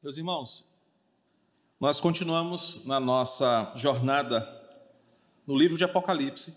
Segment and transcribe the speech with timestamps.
[0.00, 0.72] Meus irmãos,
[1.80, 4.48] nós continuamos na nossa jornada
[5.44, 6.56] no livro de Apocalipse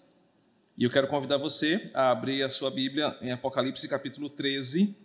[0.77, 4.95] e eu quero convidar você a abrir a sua Bíblia em Apocalipse capítulo 13.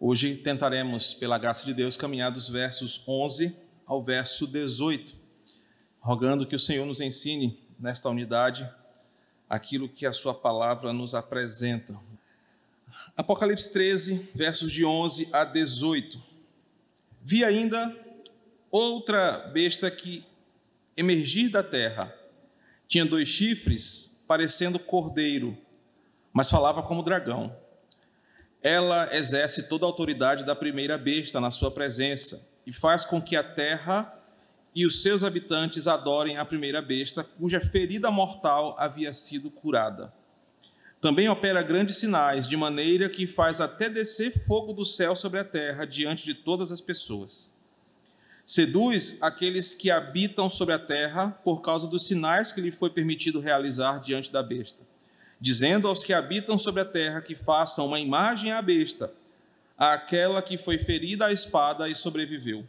[0.00, 3.54] Hoje tentaremos, pela graça de Deus, caminhar dos versos 11
[3.84, 5.14] ao verso 18,
[6.00, 8.66] rogando que o Senhor nos ensine nesta unidade
[9.46, 12.00] aquilo que a Sua palavra nos apresenta.
[13.18, 16.22] Apocalipse 13, versos de 11 a 18.
[17.20, 17.92] Vi ainda
[18.70, 20.24] outra besta que
[20.96, 22.14] emergir da terra.
[22.86, 25.58] Tinha dois chifres, parecendo cordeiro,
[26.32, 27.52] mas falava como dragão.
[28.62, 33.34] Ela exerce toda a autoridade da primeira besta na sua presença e faz com que
[33.34, 34.14] a terra
[34.72, 40.16] e os seus habitantes adorem a primeira besta, cuja ferida mortal havia sido curada.
[41.00, 45.44] Também opera grandes sinais, de maneira que faz até descer fogo do céu sobre a
[45.44, 47.56] terra diante de todas as pessoas.
[48.44, 53.38] Seduz aqueles que habitam sobre a terra por causa dos sinais que lhe foi permitido
[53.38, 54.82] realizar diante da besta,
[55.40, 59.12] dizendo aos que habitam sobre a terra que façam uma imagem à besta,
[59.76, 62.66] àquela que foi ferida à espada e sobreviveu.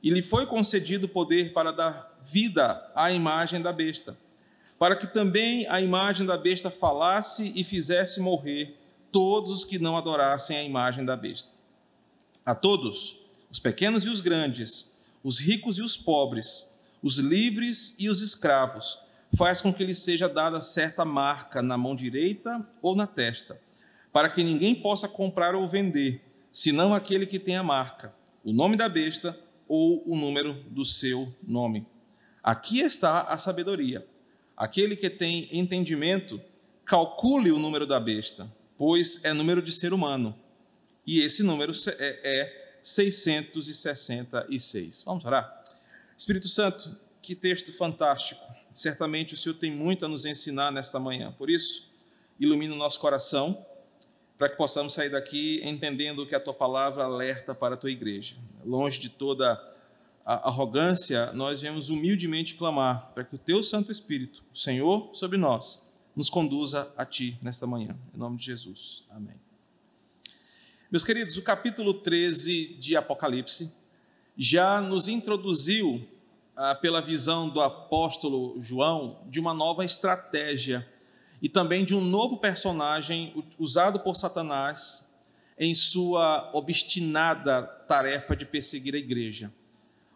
[0.00, 4.16] E lhe foi concedido poder para dar vida à imagem da besta
[4.78, 8.78] para que também a imagem da besta falasse e fizesse morrer
[9.10, 11.50] todos os que não adorassem a imagem da besta.
[12.44, 13.20] A todos,
[13.50, 18.98] os pequenos e os grandes, os ricos e os pobres, os livres e os escravos,
[19.36, 23.60] faz com que lhes seja dada certa marca na mão direita ou na testa,
[24.12, 28.76] para que ninguém possa comprar ou vender, senão aquele que tem a marca, o nome
[28.76, 31.86] da besta ou o número do seu nome.
[32.42, 34.06] Aqui está a sabedoria.
[34.58, 36.40] Aquele que tem entendimento,
[36.84, 40.34] calcule o número da besta, pois é número de ser humano.
[41.06, 45.04] E esse número é 666.
[45.04, 45.62] Vamos orar?
[46.16, 48.40] Espírito Santo, que texto fantástico.
[48.72, 51.32] Certamente o Senhor tem muito a nos ensinar nesta manhã.
[51.38, 51.86] Por isso,
[52.40, 53.64] ilumina o nosso coração,
[54.36, 58.34] para que possamos sair daqui entendendo que a tua palavra alerta para a tua igreja.
[58.64, 59.54] Longe de toda
[60.34, 65.90] arrogância, nós viemos humildemente clamar para que o teu Santo Espírito, o Senhor sobre nós,
[66.14, 67.96] nos conduza a ti nesta manhã.
[68.14, 69.04] Em nome de Jesus.
[69.10, 69.36] Amém.
[70.90, 73.74] Meus queridos, o capítulo 13 de Apocalipse
[74.36, 76.06] já nos introduziu,
[76.54, 80.86] ah, pela visão do apóstolo João, de uma nova estratégia
[81.40, 85.14] e também de um novo personagem usado por Satanás
[85.58, 89.52] em sua obstinada tarefa de perseguir a igreja.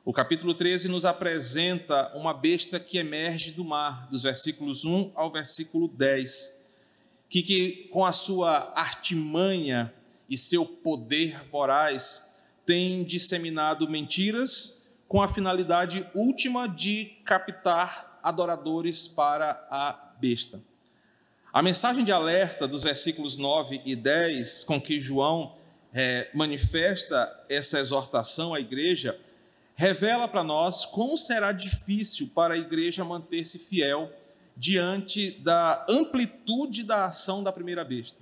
[0.05, 5.31] O capítulo 13 nos apresenta uma besta que emerge do mar, dos versículos 1 ao
[5.31, 6.67] versículo 10,
[7.29, 9.95] que, que com a sua artimanha
[10.29, 12.37] e seu poder voraz
[12.67, 20.61] tem disseminado mentiras com a finalidade última de captar adoradores para a besta.
[21.53, 25.55] A mensagem de alerta dos versículos 9 e 10, com que João
[25.95, 29.17] é, manifesta essa exortação à igreja,
[29.83, 34.13] revela para nós como será difícil para a igreja manter-se fiel
[34.57, 38.21] diante da amplitude da ação da primeira besta.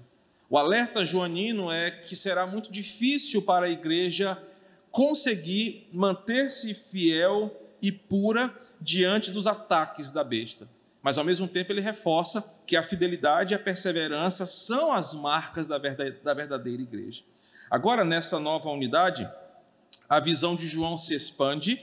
[0.49, 4.43] O alerta joanino é que será muito difícil para a igreja
[4.91, 10.67] conseguir manter-se fiel e pura diante dos ataques da besta.
[11.03, 15.69] Mas ao mesmo tempo ele reforça que a fidelidade e a perseverança são as marcas
[15.69, 17.23] da verdadeira igreja.
[17.71, 19.29] Agora, nessa nova unidade,
[20.09, 21.81] a visão de João se expande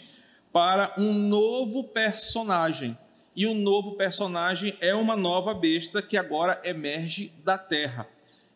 [0.52, 2.98] para um novo personagem.
[3.36, 8.08] E o novo personagem é uma nova besta que agora emerge da terra.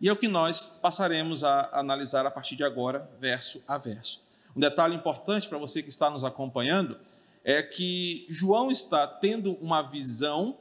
[0.01, 4.21] E é o que nós passaremos a analisar a partir de agora, verso a verso.
[4.55, 6.97] Um detalhe importante para você que está nos acompanhando
[7.43, 10.57] é que João está tendo uma visão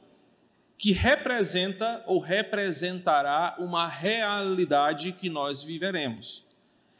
[0.77, 6.45] que representa ou representará uma realidade que nós viveremos.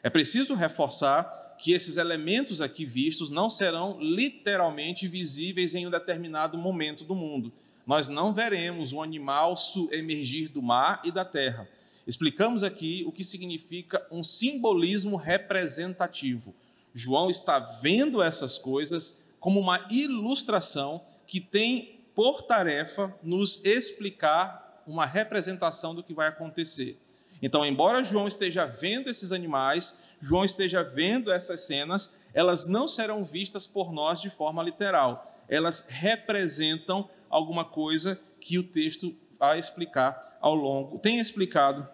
[0.04, 6.58] É preciso reforçar que esses elementos aqui vistos não serão literalmente visíveis em um determinado
[6.58, 7.54] momento do mundo.
[7.86, 9.54] Nós não veremos um animal
[9.92, 11.70] emergir do mar e da terra.
[12.08, 16.52] Explicamos aqui o que significa um simbolismo representativo.
[16.96, 25.06] João está vendo essas coisas como uma ilustração que tem por tarefa nos explicar uma
[25.06, 27.00] representação do que vai acontecer.
[27.42, 33.26] Então, embora João esteja vendo esses animais, João esteja vendo essas cenas, elas não serão
[33.26, 35.36] vistas por nós de forma literal.
[35.50, 41.88] Elas representam alguma coisa que o texto vai explicar ao longo, tem explicado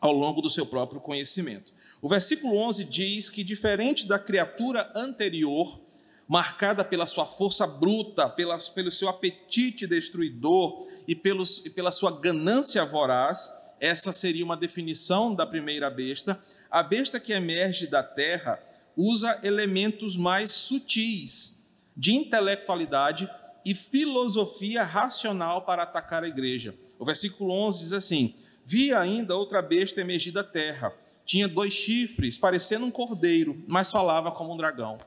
[0.00, 1.72] ao longo do seu próprio conhecimento.
[2.00, 5.80] O versículo 11 diz que, diferente da criatura anterior,
[6.28, 12.12] marcada pela sua força bruta, pelas, pelo seu apetite destruidor e, pelos, e pela sua
[12.12, 16.40] ganância voraz, essa seria uma definição da primeira besta.
[16.70, 18.60] A besta que emerge da terra
[18.96, 21.66] usa elementos mais sutis
[21.96, 23.28] de intelectualidade
[23.64, 26.74] e filosofia racional para atacar a igreja.
[26.98, 28.34] O versículo 11 diz assim:
[28.64, 30.92] Vi ainda outra besta emergir da terra.
[31.24, 34.98] Tinha dois chifres, parecendo um cordeiro, mas falava como um dragão.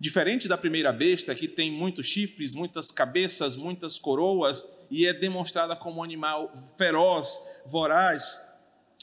[0.00, 5.74] Diferente da primeira besta, que tem muitos chifres, muitas cabeças, muitas coroas e é demonstrada
[5.76, 8.46] como um animal feroz, voraz,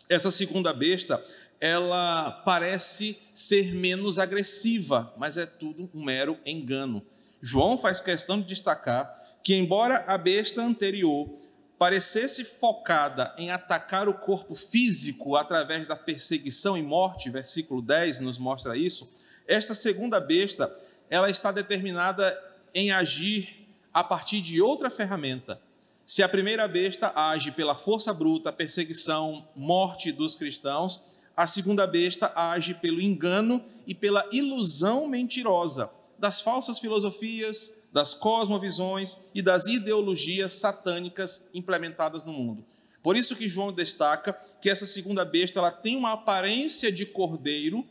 [0.10, 1.24] essa segunda besta,
[1.60, 7.06] ela parece ser menos agressiva, mas é tudo um mero engano.
[7.42, 9.14] João faz questão de destacar
[9.44, 11.30] que, embora a besta anterior
[11.78, 18.38] parecesse focada em atacar o corpo físico através da perseguição e morte, versículo 10 nos
[18.38, 19.12] mostra isso,
[19.48, 20.74] esta segunda besta
[21.10, 22.38] ela está determinada
[22.74, 25.62] em agir a partir de outra ferramenta.
[26.06, 31.02] Se a primeira besta age pela força bruta, perseguição, morte dos cristãos,
[31.36, 35.90] a segunda besta age pelo engano e pela ilusão mentirosa
[36.20, 42.66] das falsas filosofias, das cosmovisões e das ideologias satânicas implementadas no mundo.
[43.02, 47.86] Por isso que João destaca que essa segunda besta ela tem uma aparência de cordeiro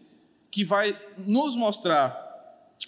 [0.50, 2.20] que vai nos mostrar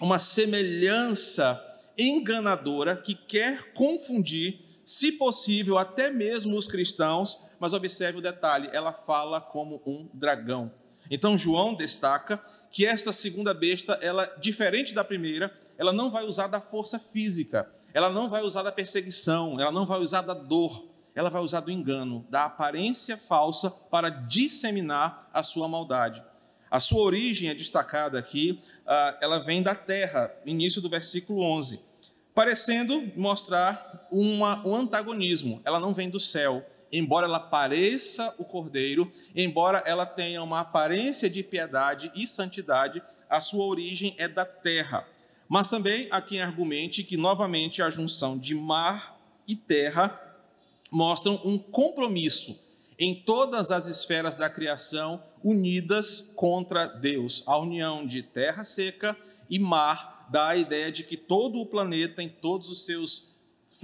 [0.01, 1.63] uma semelhança
[1.97, 8.93] enganadora que quer confundir, se possível, até mesmo os cristãos, mas observe o detalhe, ela
[8.93, 10.71] fala como um dragão.
[11.11, 16.47] Então João destaca que esta segunda besta, ela diferente da primeira, ela não vai usar
[16.47, 20.89] da força física, ela não vai usar da perseguição, ela não vai usar da dor,
[21.15, 26.23] ela vai usar do engano, da aparência falsa para disseminar a sua maldade.
[26.71, 31.81] A sua origem é destacada aqui, ah, ela vem da terra, início do versículo 11,
[32.35, 35.61] parecendo mostrar uma, um antagonismo.
[35.65, 41.29] Ela não vem do céu, embora ela pareça o cordeiro, embora ela tenha uma aparência
[41.29, 45.07] de piedade e santidade, a sua origem é da terra.
[45.49, 50.21] Mas também há quem argumente que, novamente, a junção de mar e terra
[50.91, 52.59] mostram um compromisso
[52.97, 57.43] em todas as esferas da criação unidas contra Deus.
[57.47, 59.17] A união de terra seca
[59.51, 63.34] e mar dá a ideia de que todo o planeta, em todos os seus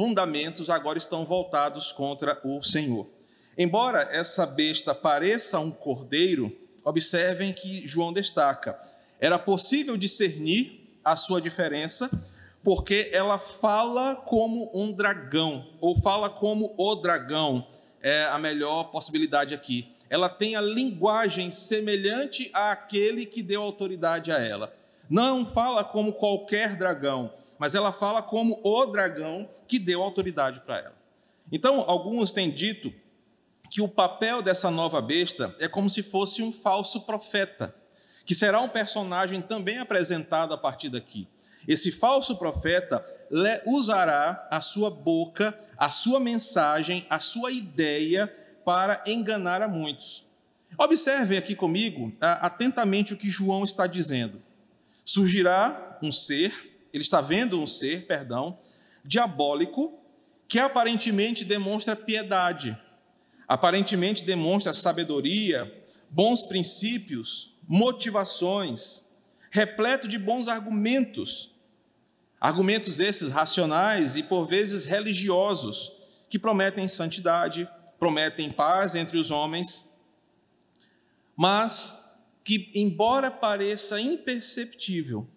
[0.01, 3.07] fundamentos, agora estão voltados contra o Senhor.
[3.59, 6.51] Embora essa besta pareça um cordeiro,
[6.83, 8.81] observem que João destaca:
[9.21, 12.11] era possível discernir a sua diferença,
[12.65, 17.67] porque ela fala como um dragão, ou fala como o dragão
[18.01, 19.87] é a melhor possibilidade aqui.
[20.09, 24.75] Ela tem a linguagem semelhante àquele que deu autoridade a ela.
[25.11, 27.31] Não fala como qualquer dragão,
[27.61, 30.97] mas ela fala como o dragão que deu autoridade para ela.
[31.53, 32.91] Então, alguns têm dito
[33.69, 37.75] que o papel dessa nova besta é como se fosse um falso profeta,
[38.25, 41.29] que será um personagem também apresentado a partir daqui.
[41.69, 43.05] Esse falso profeta
[43.67, 48.27] usará a sua boca, a sua mensagem, a sua ideia
[48.65, 50.25] para enganar a muitos.
[50.79, 54.41] Observem aqui comigo atentamente o que João está dizendo.
[55.05, 58.59] Surgirá um ser, ele está vendo um ser, perdão,
[59.05, 59.99] diabólico,
[60.49, 62.77] que aparentemente demonstra piedade,
[63.47, 65.73] aparentemente demonstra sabedoria,
[66.11, 69.11] bons princípios, motivações,
[69.51, 71.55] repleto de bons argumentos,
[72.41, 75.93] Argumentos esses racionais e por vezes religiosos,
[76.31, 77.69] que prometem santidade,
[77.99, 79.95] prometem paz entre os homens,
[81.37, 81.95] mas
[82.43, 85.29] que, embora pareça imperceptível,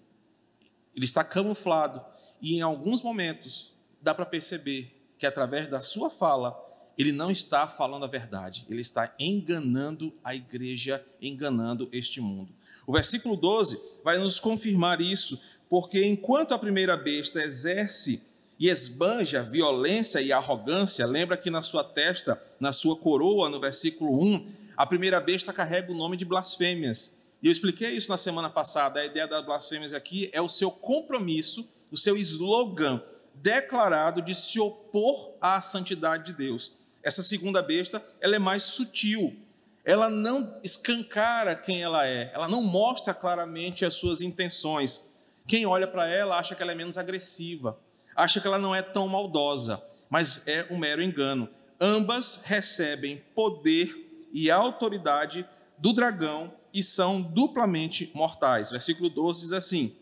[0.96, 2.04] ele está camuflado
[2.42, 3.72] e em alguns momentos
[4.02, 6.60] dá para perceber que através da sua fala
[6.98, 12.54] ele não está falando a verdade, ele está enganando a igreja, enganando este mundo.
[12.86, 18.28] O versículo 12 vai nos confirmar isso, porque enquanto a primeira besta exerce
[18.60, 24.22] e esbanja violência e arrogância, lembra que na sua testa, na sua coroa, no versículo
[24.22, 24.48] 1,
[24.78, 27.23] a primeira besta carrega o nome de blasfêmias.
[27.44, 29.02] E eu expliquei isso na semana passada.
[29.02, 33.04] A ideia das blasfêmias aqui é o seu compromisso, o seu slogan
[33.36, 36.72] declarado de se opor à santidade de Deus.
[37.04, 39.36] Essa segunda besta, ela é mais sutil.
[39.84, 45.12] Ela não escancara quem ela é, ela não mostra claramente as suas intenções.
[45.46, 47.78] Quem olha para ela acha que ela é menos agressiva,
[48.16, 51.50] acha que ela não é tão maldosa, mas é um mero engano.
[51.82, 53.94] Ambas recebem poder
[54.32, 55.46] e autoridade
[55.78, 58.72] do dragão e são duplamente mortais.
[58.72, 59.96] Versículo 12 diz assim: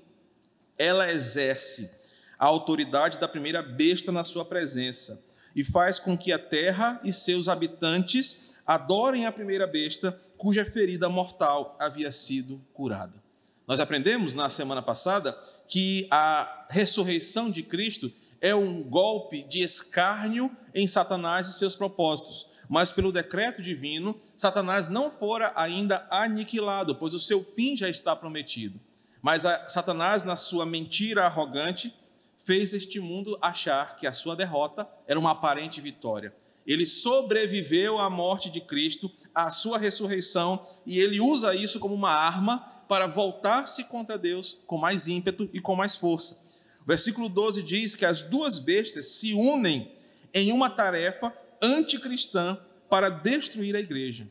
[0.77, 1.91] Ela exerce
[2.39, 7.11] a autoridade da primeira besta na sua presença e faz com que a terra e
[7.11, 13.21] seus habitantes adorem a primeira besta, cuja ferida mortal havia sido curada.
[13.67, 15.37] Nós aprendemos na semana passada
[15.67, 22.47] que a ressurreição de Cristo é um golpe de escárnio em Satanás e seus propósitos.
[22.71, 28.15] Mas pelo decreto divino, Satanás não fora ainda aniquilado, pois o seu fim já está
[28.15, 28.79] prometido.
[29.21, 31.93] Mas Satanás, na sua mentira arrogante,
[32.37, 36.33] fez este mundo achar que a sua derrota era uma aparente vitória.
[36.65, 42.11] Ele sobreviveu à morte de Cristo, à sua ressurreição, e ele usa isso como uma
[42.11, 46.41] arma para voltar-se contra Deus com mais ímpeto e com mais força.
[46.83, 49.91] O versículo 12 diz que as duas bestas se unem
[50.33, 52.58] em uma tarefa anticristã
[52.89, 54.27] para destruir a igreja.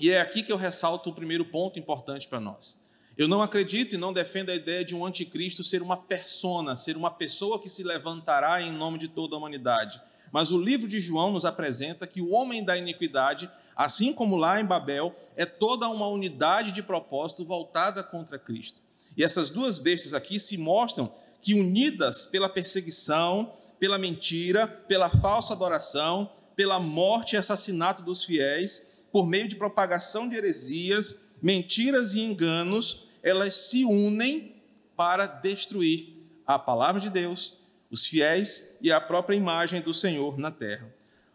[0.00, 2.82] E é aqui que eu ressalto o primeiro ponto importante para nós.
[3.16, 6.96] Eu não acredito e não defendo a ideia de um anticristo ser uma persona, ser
[6.96, 10.00] uma pessoa que se levantará em nome de toda a humanidade.
[10.30, 14.60] Mas o livro de João nos apresenta que o homem da iniquidade, assim como lá
[14.60, 18.80] em Babel, é toda uma unidade de propósito voltada contra Cristo.
[19.16, 21.12] E essas duas bestas aqui se mostram
[21.42, 29.04] que, unidas pela perseguição, pela mentira, pela falsa adoração, pela morte e assassinato dos fiéis,
[29.12, 34.56] por meio de propagação de heresias, mentiras e enganos, elas se unem
[34.96, 40.50] para destruir a palavra de Deus, os fiéis e a própria imagem do Senhor na
[40.50, 40.92] terra.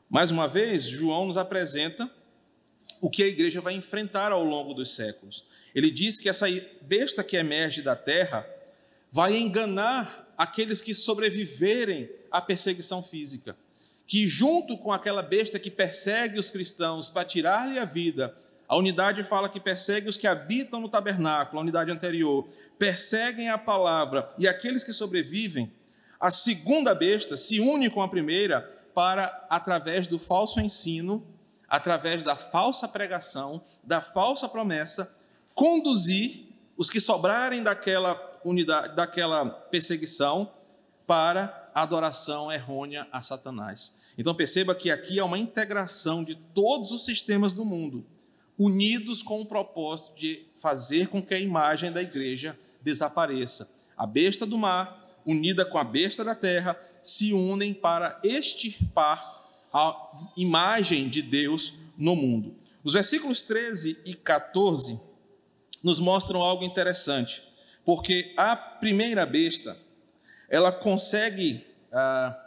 [0.10, 2.12] Mais uma vez, João nos apresenta
[3.00, 5.46] o que a igreja vai enfrentar ao longo dos séculos.
[5.74, 6.48] Ele diz que essa
[6.82, 8.46] besta que emerge da terra
[9.10, 13.56] vai enganar aqueles que sobreviverem à perseguição física,
[14.06, 18.36] que junto com aquela besta que persegue os cristãos para tirar-lhe a vida,
[18.68, 23.58] a unidade fala que persegue os que habitam no tabernáculo, a unidade anterior, perseguem a
[23.58, 25.72] palavra e aqueles que sobrevivem.
[26.20, 28.62] A segunda besta se une com a primeira
[28.94, 31.26] para, através do falso ensino,
[31.68, 35.14] através da falsa pregação, da falsa promessa,
[35.54, 40.52] conduzir os que sobrarem daquela unidade, daquela perseguição
[41.06, 44.00] para adoração errônea a Satanás.
[44.18, 48.06] Então perceba que aqui é uma integração de todos os sistemas do mundo
[48.58, 53.72] unidos com o propósito de fazer com que a imagem da igreja desapareça.
[53.98, 59.32] A besta do mar, unida com a besta da terra, se unem para extirpar
[59.74, 62.56] a imagem de Deus no mundo.
[62.84, 65.00] Os versículos 13 e 14
[65.84, 67.42] nos mostram algo interessante,
[67.84, 69.78] porque a primeira besta,
[70.50, 72.40] ela consegue ah,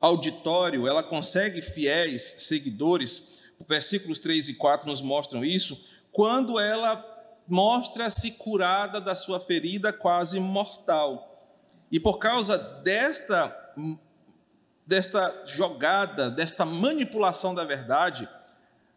[0.00, 3.34] auditório, ela consegue fiéis seguidores
[3.68, 5.80] versículos 3 e 4 nos mostram isso,
[6.12, 7.04] quando ela
[7.46, 11.30] mostra-se curada da sua ferida quase mortal.
[11.90, 13.54] E por causa desta,
[14.86, 18.28] desta jogada, desta manipulação da verdade,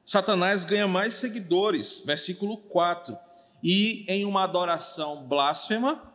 [0.06, 2.04] Satanás ganha mais seguidores.
[2.06, 3.18] Versículo 4.
[3.62, 6.07] E em uma adoração blasfema,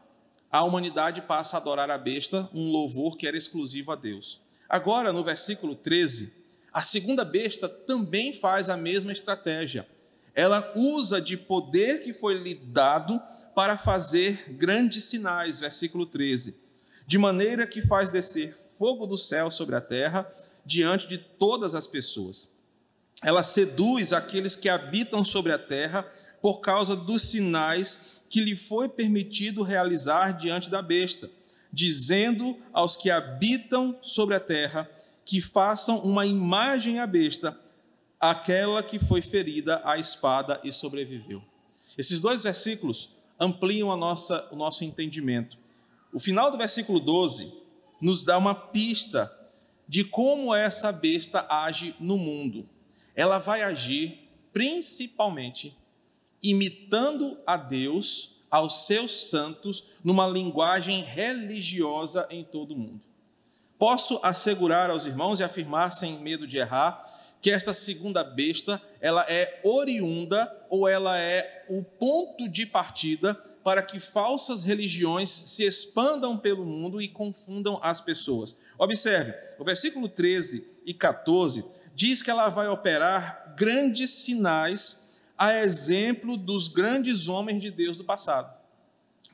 [0.53, 4.39] a humanidade passa a adorar a besta, um louvor que era exclusivo a Deus.
[4.69, 6.35] Agora, no versículo 13,
[6.71, 9.87] a segunda besta também faz a mesma estratégia.
[10.35, 13.19] Ela usa de poder que foi lhe dado
[13.55, 16.61] para fazer grandes sinais, versículo 13,
[17.07, 20.31] de maneira que faz descer fogo do céu sobre a terra
[20.67, 22.57] diante de todas as pessoas.
[23.23, 26.03] Ela seduz aqueles que habitam sobre a terra
[26.43, 31.31] por causa dos sinais que lhe foi permitido realizar diante da besta,
[31.71, 34.91] dizendo aos que habitam sobre a terra:
[35.23, 37.61] que façam uma imagem à besta,
[38.19, 41.45] aquela que foi ferida à espada e sobreviveu.
[41.99, 45.59] Esses dois versículos ampliam nossa, o nosso entendimento.
[46.11, 47.53] O final do versículo 12
[48.01, 49.31] nos dá uma pista
[49.87, 52.67] de como essa besta age no mundo.
[53.15, 55.77] Ela vai agir principalmente
[56.43, 63.01] imitando a Deus, aos seus santos, numa linguagem religiosa em todo o mundo.
[63.79, 67.03] Posso assegurar aos irmãos e afirmar sem medo de errar
[67.43, 73.35] que esta segunda besta, ela é oriunda ou ela é o ponto de partida
[73.65, 78.57] para que falsas religiões se expandam pelo mundo e confundam as pessoas.
[78.79, 85.02] Observe, o versículo 13 e 14 diz que ela vai operar grandes sinais
[85.37, 88.53] a exemplo dos grandes homens de Deus do passado.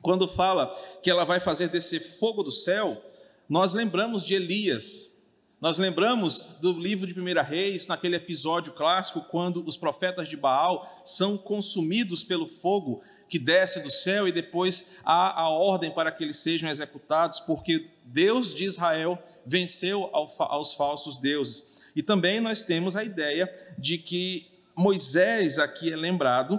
[0.01, 0.67] Quando fala
[1.03, 3.03] que ela vai fazer descer fogo do céu,
[3.47, 5.17] nós lembramos de Elias.
[5.59, 11.01] Nós lembramos do livro de 1 Reis, naquele episódio clássico, quando os profetas de Baal
[11.03, 16.23] são consumidos pelo fogo que desce do céu e depois há a ordem para que
[16.23, 21.77] eles sejam executados, porque Deus de Israel venceu aos falsos deuses.
[21.95, 26.57] E também nós temos a ideia de que Moisés aqui é lembrado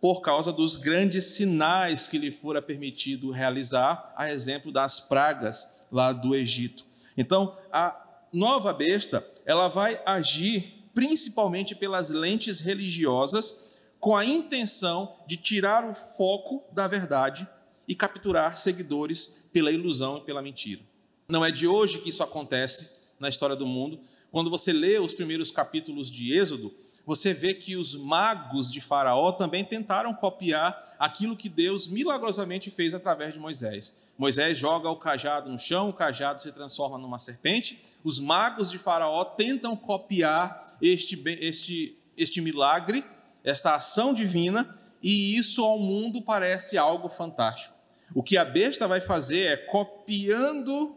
[0.00, 6.10] por causa dos grandes sinais que lhe fora permitido realizar, a exemplo das pragas lá
[6.10, 6.86] do Egito.
[7.18, 15.36] Então, a nova besta, ela vai agir principalmente pelas lentes religiosas com a intenção de
[15.36, 17.46] tirar o foco da verdade
[17.86, 20.80] e capturar seguidores pela ilusão e pela mentira.
[21.28, 24.00] Não é de hoje que isso acontece na história do mundo.
[24.30, 26.72] Quando você lê os primeiros capítulos de Êxodo,
[27.10, 32.94] você vê que os magos de Faraó também tentaram copiar aquilo que Deus milagrosamente fez
[32.94, 33.98] através de Moisés.
[34.16, 37.82] Moisés joga o cajado no chão, o cajado se transforma numa serpente.
[38.04, 43.04] Os magos de Faraó tentam copiar este, este, este milagre
[43.42, 47.74] esta ação divina, e isso ao mundo parece algo fantástico.
[48.14, 50.96] O que a besta vai fazer é copiando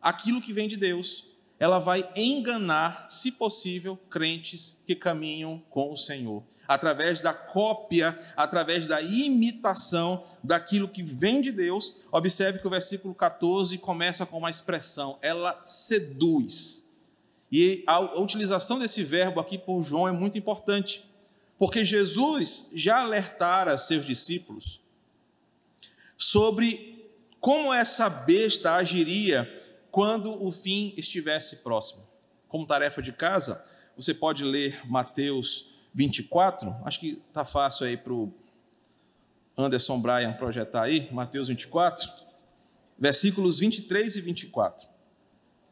[0.00, 1.26] aquilo que vem de Deus,
[1.60, 8.88] ela vai enganar, se possível, crentes que caminham com o Senhor, através da cópia, através
[8.88, 12.00] da imitação daquilo que vem de Deus.
[12.10, 16.88] Observe que o versículo 14 começa com uma expressão: ela seduz.
[17.52, 21.04] E a utilização desse verbo aqui por João é muito importante
[21.58, 24.80] porque Jesus já alertara seus discípulos
[26.16, 27.06] sobre
[27.38, 29.59] como essa besta agiria
[29.90, 32.08] quando o fim estivesse próximo.
[32.48, 33.64] Como tarefa de casa,
[33.96, 38.32] você pode ler Mateus 24, acho que está fácil aí para o
[39.56, 42.08] Anderson Bryan projetar aí, Mateus 24,
[42.98, 44.88] versículos 23 e 24.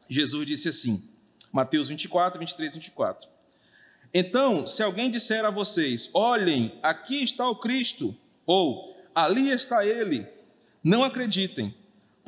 [0.09, 1.09] Jesus disse assim,
[1.51, 3.29] Mateus 24, 23 e 24.
[4.13, 10.27] Então, se alguém disser a vocês: olhem, aqui está o Cristo, ou ali está ele,
[10.83, 11.75] não acreditem,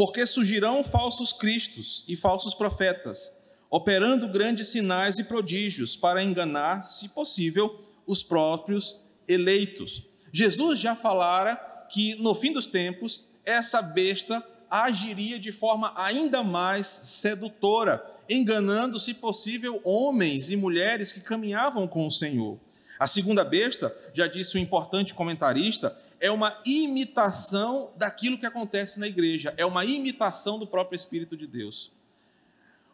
[0.02, 7.10] porque surgirão falsos cristos e falsos profetas, operando grandes sinais e prodígios para enganar, se
[7.10, 10.02] possível, os próprios eleitos.
[10.34, 11.56] Jesus já falara
[11.88, 19.14] que no fim dos tempos essa besta agiria de forma ainda mais sedutora enganando, se
[19.14, 22.58] possível, homens e mulheres que caminhavam com o Senhor.
[22.98, 29.00] A segunda besta, já disse o um importante comentarista, é uma imitação daquilo que acontece
[29.00, 31.92] na igreja, é uma imitação do próprio Espírito de Deus.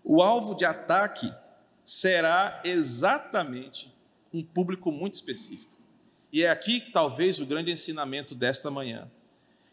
[0.04, 1.32] O alvo de ataque
[1.86, 3.94] será exatamente
[4.34, 5.78] um público muito específico.
[6.34, 9.10] E é aqui talvez o grande ensinamento desta manhã.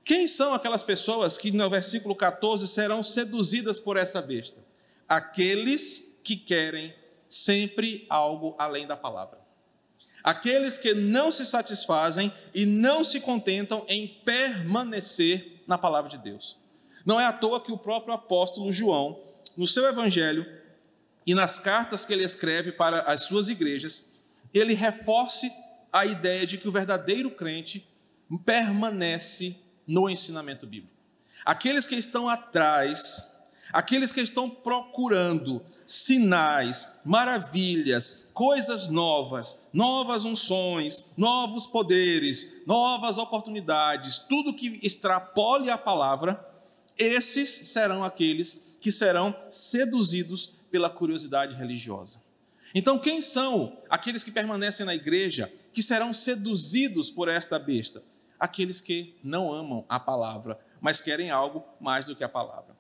[0.05, 4.63] Quem são aquelas pessoas que no versículo 14 serão seduzidas por essa besta?
[5.09, 6.95] aqueles que querem
[7.29, 9.39] sempre algo além da palavra.
[10.25, 16.57] Aqueles que não se satisfazem e não se contentam em permanecer na palavra de Deus.
[17.05, 19.21] Não é à toa que o próprio apóstolo João,
[19.57, 20.47] no seu evangelho
[21.27, 24.15] e nas cartas que ele escreve para as suas igrejas,
[24.53, 25.53] ele reforce
[25.93, 27.87] a ideia de que o verdadeiro crente
[28.45, 29.57] permanece
[29.87, 30.97] no ensinamento bíblico.
[31.45, 33.35] Aqueles que estão atrás
[33.75, 44.53] Aqueles que estão procurando sinais, maravilhas, coisas novas, novas unções, novos poderes, novas oportunidades, tudo
[44.53, 46.45] que extrapole a palavra,
[46.99, 52.23] esses serão aqueles que serão seduzidos pela curiosidade religiosa.
[52.75, 58.03] Então, quem são aqueles que permanecem na igreja que serão seduzidos por esta besta?
[58.39, 62.77] Aqueles que não amam a palavra, mas querem algo mais do que a palavra.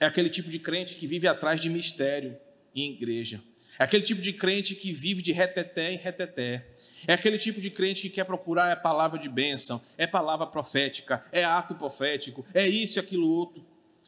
[0.00, 2.38] É aquele tipo de crente que vive atrás de mistério
[2.74, 3.42] em igreja.
[3.78, 6.66] É aquele tipo de crente que vive de reteté em reteté.
[7.06, 11.24] É aquele tipo de crente que quer procurar a palavra de bênção, é palavra profética,
[11.30, 13.64] é ato profético, é isso e aquilo outro.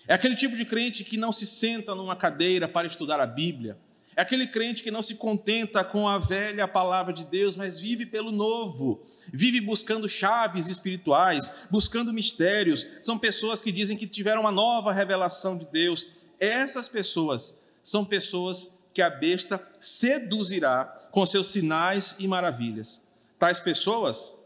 [0.09, 3.79] É aquele tipo de crente que não se senta numa cadeira para estudar a Bíblia.
[4.17, 8.05] É aquele crente que não se contenta com a velha palavra de Deus, mas vive
[8.05, 12.87] pelo novo, vive buscando chaves espirituais, buscando mistérios.
[13.01, 16.07] São pessoas que dizem que tiveram uma nova revelação de Deus.
[16.41, 23.07] Essas pessoas são pessoas que a besta seduzirá com seus sinais e maravilhas.
[23.39, 24.39] Tais pessoas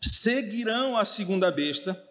[0.00, 2.02] seguirão a segunda besta,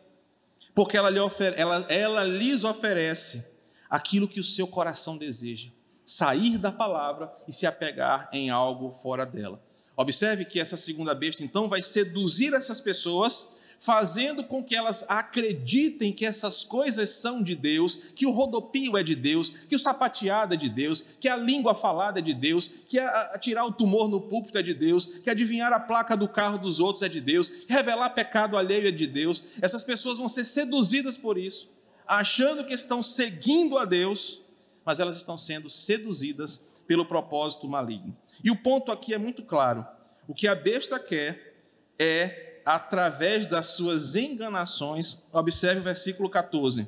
[0.74, 1.20] porque ela, lhe
[1.56, 3.56] ela, ela lhes oferece
[3.90, 5.70] aquilo que o seu coração deseja
[6.06, 9.60] sair da palavra e se apegar em algo fora dela.
[9.98, 13.55] Observe que essa segunda besta então vai seduzir essas pessoas
[13.86, 19.04] fazendo com que elas acreditem que essas coisas são de Deus, que o rodopio é
[19.04, 22.68] de Deus, que o sapateado é de Deus, que a língua falada é de Deus,
[22.88, 22.98] que
[23.40, 26.80] tirar o tumor no púlpito é de Deus, que adivinhar a placa do carro dos
[26.80, 29.44] outros é de Deus, revelar pecado alheio é de Deus.
[29.62, 31.70] Essas pessoas vão ser seduzidas por isso,
[32.08, 34.42] achando que estão seguindo a Deus,
[34.84, 38.18] mas elas estão sendo seduzidas pelo propósito maligno.
[38.44, 39.86] E o ponto aqui é muito claro:
[40.28, 41.54] o que a besta quer
[42.00, 46.88] é através das suas enganações, observe o versículo 14.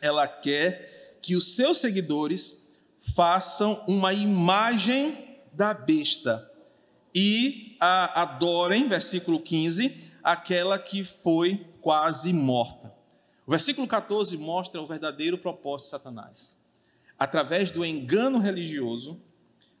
[0.00, 2.76] Ela quer que os seus seguidores
[3.14, 6.50] façam uma imagem da besta
[7.14, 12.92] e a adorem, versículo 15, aquela que foi quase morta.
[13.46, 16.60] O versículo 14 mostra o verdadeiro propósito de Satanás.
[17.18, 19.22] Através do engano religioso,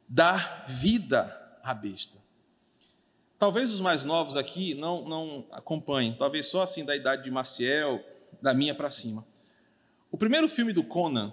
[0.08, 2.25] dar vida à besta.
[3.38, 8.02] Talvez os mais novos aqui não, não acompanhem, talvez só assim da idade de Maciel,
[8.40, 9.26] da minha para cima.
[10.10, 11.32] O primeiro filme do Conan,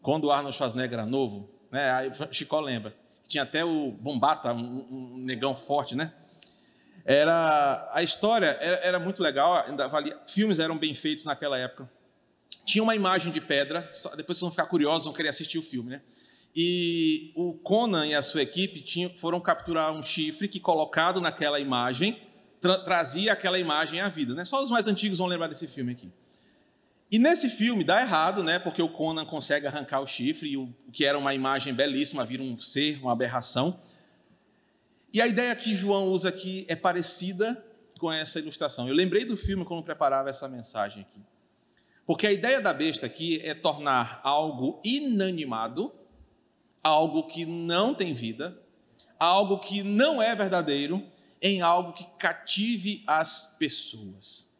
[0.00, 2.96] quando Arnold Schwarzenegger era novo, né, aí Chicó lembra,
[3.28, 6.12] tinha até o Bombata, um, um negão forte, né?
[7.04, 11.90] Era a história era, era muito legal, ainda valia, filmes eram bem feitos naquela época.
[12.66, 15.62] Tinha uma imagem de pedra, só, depois vocês vão ficar curiosos, vão querer assistir o
[15.62, 16.02] filme, né?
[16.54, 21.58] E o Conan e a sua equipe tinham, foram capturar um chifre que, colocado naquela
[21.58, 22.20] imagem,
[22.60, 24.34] tra trazia aquela imagem à vida.
[24.34, 24.44] Né?
[24.44, 26.10] Só os mais antigos vão lembrar desse filme aqui.
[27.10, 28.58] E nesse filme dá errado, né?
[28.58, 32.42] Porque o Conan consegue arrancar o chifre e o, que era uma imagem belíssima vira
[32.42, 33.78] um ser, uma aberração.
[35.12, 37.62] E a ideia que João usa aqui é parecida
[37.98, 38.88] com essa ilustração.
[38.88, 41.20] Eu lembrei do filme quando preparava essa mensagem aqui.
[42.06, 45.92] Porque a ideia da besta aqui é tornar algo inanimado
[46.82, 48.58] algo que não tem vida,
[49.18, 51.02] algo que não é verdadeiro,
[51.40, 54.52] em algo que cative as pessoas.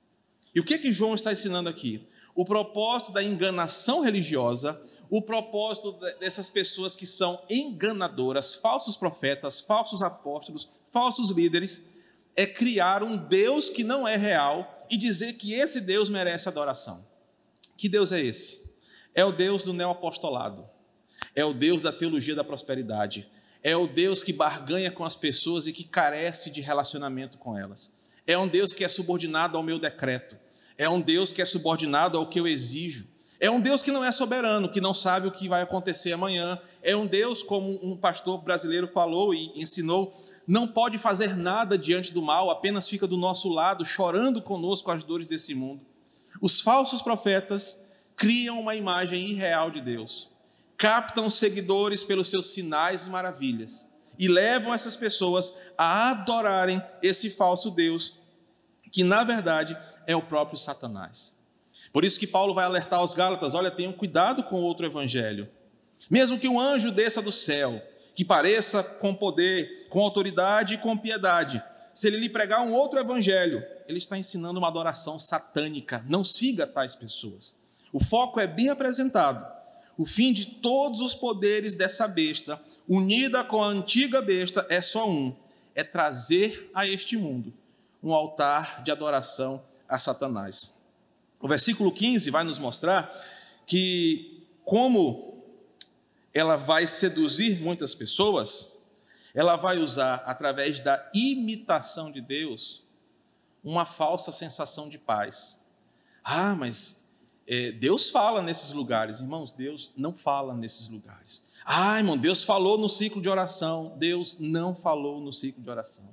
[0.54, 2.06] E o que que João está ensinando aqui?
[2.34, 4.80] O propósito da enganação religiosa,
[5.10, 11.90] o propósito dessas pessoas que são enganadoras, falsos profetas, falsos apóstolos, falsos líderes,
[12.34, 17.06] é criar um Deus que não é real e dizer que esse Deus merece adoração.
[17.76, 18.72] Que Deus é esse?
[19.14, 20.71] É o Deus do neoapostolado
[21.34, 23.28] é o Deus da teologia da prosperidade.
[23.62, 27.96] É o Deus que barganha com as pessoas e que carece de relacionamento com elas.
[28.26, 30.36] É um Deus que é subordinado ao meu decreto.
[30.76, 33.08] É um Deus que é subordinado ao que eu exijo.
[33.40, 36.58] É um Deus que não é soberano, que não sabe o que vai acontecer amanhã.
[36.82, 42.12] É um Deus, como um pastor brasileiro falou e ensinou, não pode fazer nada diante
[42.12, 45.80] do mal, apenas fica do nosso lado, chorando conosco as dores desse mundo.
[46.40, 47.80] Os falsos profetas
[48.16, 50.31] criam uma imagem irreal de Deus
[50.82, 57.70] captam seguidores pelos seus sinais e maravilhas e levam essas pessoas a adorarem esse falso
[57.70, 58.18] Deus,
[58.90, 61.40] que na verdade é o próprio Satanás.
[61.92, 65.48] Por isso que Paulo vai alertar aos Gálatas: olha, tenham cuidado com outro evangelho.
[66.10, 67.80] Mesmo que um anjo desça do céu,
[68.12, 71.62] que pareça com poder, com autoridade e com piedade,
[71.94, 76.04] se ele lhe pregar um outro evangelho, ele está ensinando uma adoração satânica.
[76.08, 77.56] Não siga tais pessoas.
[77.92, 79.61] O foco é bem apresentado
[80.02, 85.08] o fim de todos os poderes dessa besta, unida com a antiga besta, é só
[85.08, 85.32] um:
[85.76, 87.54] é trazer a este mundo
[88.02, 90.82] um altar de adoração a Satanás.
[91.40, 93.14] O versículo 15 vai nos mostrar
[93.64, 95.40] que, como
[96.34, 98.82] ela vai seduzir muitas pessoas,
[99.32, 102.82] ela vai usar, através da imitação de Deus,
[103.62, 105.64] uma falsa sensação de paz.
[106.24, 107.01] Ah, mas
[107.46, 111.44] é, Deus fala nesses lugares, irmãos, Deus não fala nesses lugares.
[111.64, 113.94] Ah, irmão, Deus falou no ciclo de oração.
[113.96, 116.10] Deus não falou no ciclo de oração.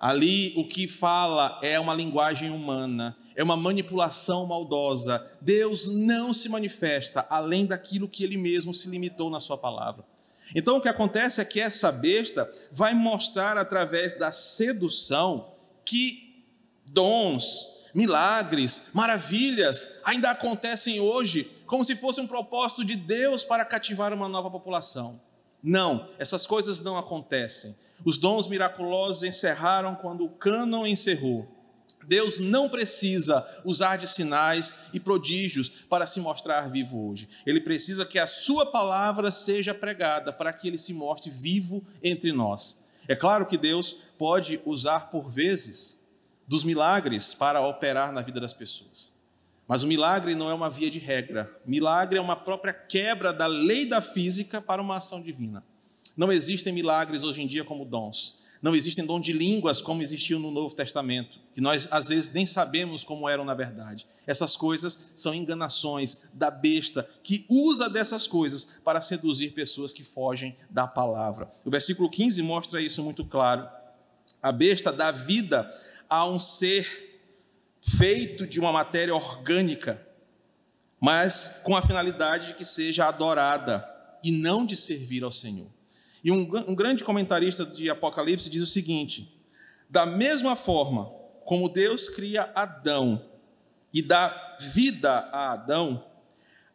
[0.00, 5.24] Ali o que fala é uma linguagem humana, é uma manipulação maldosa.
[5.40, 10.04] Deus não se manifesta além daquilo que ele mesmo se limitou na sua palavra.
[10.54, 15.52] Então o que acontece é que essa besta vai mostrar através da sedução
[15.84, 16.44] que
[16.90, 24.12] dons, milagres, maravilhas ainda acontecem hoje, como se fosse um propósito de Deus para cativar
[24.12, 25.20] uma nova população.
[25.62, 27.76] Não, essas coisas não acontecem.
[28.04, 31.48] Os dons miraculosos encerraram quando o cânon encerrou.
[32.06, 37.28] Deus não precisa usar de sinais e prodígios para se mostrar vivo hoje.
[37.46, 42.32] Ele precisa que a sua palavra seja pregada para que ele se mostre vivo entre
[42.32, 42.82] nós.
[43.06, 46.01] É claro que Deus pode usar por vezes
[46.46, 49.12] dos milagres para operar na vida das pessoas.
[49.66, 51.50] Mas o milagre não é uma via de regra.
[51.64, 55.64] Milagre é uma própria quebra da lei da física para uma ação divina.
[56.16, 58.42] Não existem milagres hoje em dia como dons.
[58.62, 62.46] Não existem dom de línguas como existiu no Novo Testamento, que nós às vezes nem
[62.46, 64.06] sabemos como eram na verdade.
[64.24, 70.56] Essas coisas são enganações da besta que usa dessas coisas para seduzir pessoas que fogem
[70.70, 71.50] da palavra.
[71.64, 73.68] O versículo 15 mostra isso muito claro.
[74.40, 75.68] A besta dá vida
[76.12, 77.22] a um ser
[77.80, 80.06] feito de uma matéria orgânica,
[81.00, 83.82] mas com a finalidade de que seja adorada
[84.22, 85.68] e não de servir ao Senhor.
[86.22, 89.42] E um, um grande comentarista de Apocalipse diz o seguinte:
[89.88, 91.06] da mesma forma
[91.46, 93.24] como Deus cria Adão
[93.90, 96.04] e dá vida a Adão,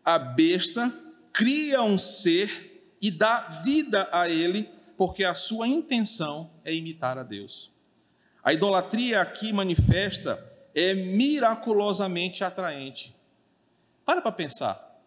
[0.04, 0.92] a besta
[1.32, 7.24] cria um ser e dá vida a ele, porque a sua intenção é imitar a
[7.24, 7.77] Deus.
[8.48, 10.42] A idolatria aqui manifesta
[10.74, 13.14] é miraculosamente atraente.
[14.06, 15.02] Para para pensar.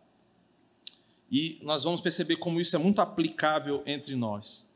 [1.32, 4.70] E nós vamos perceber como isso é muito aplicável entre nós.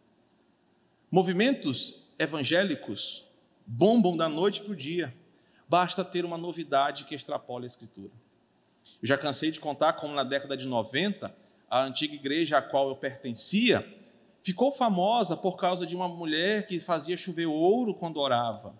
[1.10, 3.26] Movimentos evangélicos
[3.66, 5.14] bombam da noite para o dia.
[5.68, 8.12] Basta ter uma novidade que extrapole a Escritura.
[9.02, 11.36] Eu já cansei de contar como na década de 90,
[11.68, 13.86] a antiga igreja a qual eu pertencia
[14.44, 18.74] ficou famosa por causa de uma mulher que fazia chover ouro quando orava,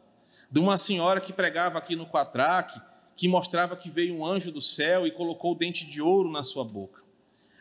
[0.50, 2.79] de uma senhora que pregava aqui no Quatraque,
[3.16, 6.44] que mostrava que veio um anjo do céu e colocou o dente de ouro na
[6.44, 7.03] sua boca.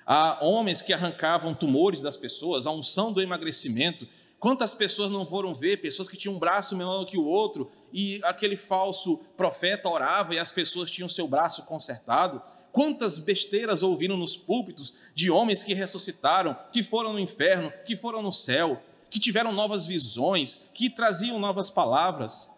[0.06, 4.06] Há homens que arrancavam tumores das pessoas, a unção do emagrecimento.
[4.38, 5.78] Quantas pessoas não foram ver?
[5.78, 10.39] Pessoas que tinham um braço menor que o outro e aquele falso profeta orava e
[10.39, 12.42] as pessoas tinham seu braço consertado.
[12.73, 18.19] Quantas besteiras ouviram nos púlpitos de homens que ressuscitaram, que foram no inferno, que foram
[18.19, 18.81] no céu,
[19.12, 22.51] que tiveram novas visões, que traziam novas palavras.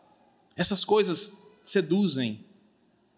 [0.55, 2.45] Essas coisas seduzem,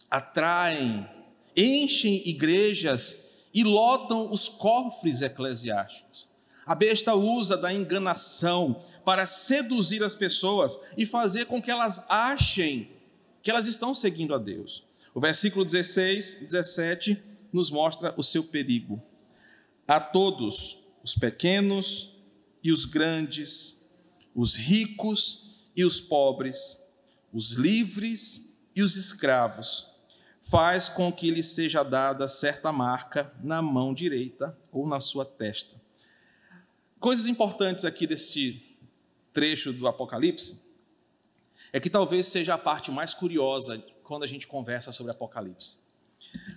[0.09, 1.07] atraem,
[1.55, 6.27] enchem igrejas e lotam os cofres eclesiásticos.
[6.65, 12.89] A besta usa da enganação para seduzir as pessoas e fazer com que elas achem
[13.43, 14.83] que elas estão seguindo a Deus.
[15.13, 19.01] O versículo 16, 17 nos mostra o seu perigo.
[19.87, 22.15] A todos, os pequenos
[22.63, 23.89] e os grandes,
[24.35, 26.85] os ricos e os pobres,
[27.33, 29.87] os livres e os escravos,
[30.41, 35.79] faz com que lhe seja dada certa marca na mão direita ou na sua testa.
[36.99, 38.77] Coisas importantes aqui deste
[39.33, 40.61] trecho do Apocalipse
[41.71, 45.79] é que talvez seja a parte mais curiosa quando a gente conversa sobre Apocalipse.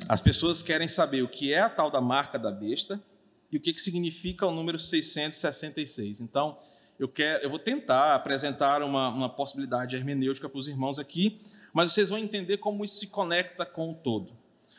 [0.09, 3.03] As pessoas querem saber o que é a tal da marca da besta
[3.51, 6.21] e o que, que significa o número 666.
[6.21, 6.57] Então,
[6.97, 11.41] eu, quero, eu vou tentar apresentar uma, uma possibilidade hermenêutica para os irmãos aqui,
[11.73, 14.33] mas vocês vão entender como isso se conecta com o todo.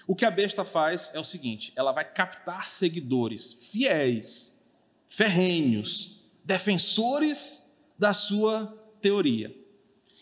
[0.07, 4.65] O que a besta faz é o seguinte: ela vai captar seguidores fiéis,
[5.09, 8.65] ferrenhos, defensores da sua
[9.01, 9.60] teoria.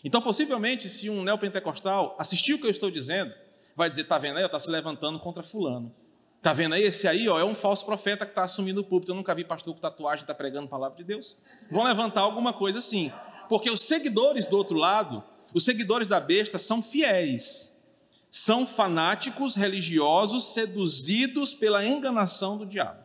[0.04, 3.32] Então, possivelmente, se um neopentecostal assistir o que eu estou dizendo,
[3.76, 5.94] vai dizer: está vendo aí, está se levantando contra Fulano.
[6.38, 6.82] Está vendo aí?
[6.82, 9.12] Esse aí ó, é um falso profeta que está assumindo o púlpito.
[9.12, 11.36] Eu nunca vi pastor com tatuagem está pregando a palavra de Deus.
[11.70, 13.12] Vão levantar alguma coisa assim.
[13.46, 17.82] Porque os seguidores do outro lado os seguidores da besta são fiéis,
[18.30, 23.04] são fanáticos religiosos seduzidos pela enganação do diabo.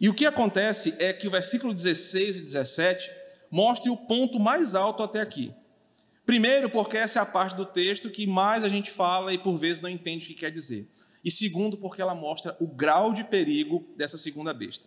[0.00, 3.10] E o que acontece é que o versículo 16 e 17
[3.50, 5.54] mostra o ponto mais alto até aqui.
[6.24, 9.56] Primeiro, porque essa é a parte do texto que mais a gente fala e por
[9.56, 10.88] vezes não entende o que quer dizer.
[11.24, 14.86] E segundo, porque ela mostra o grau de perigo dessa segunda besta.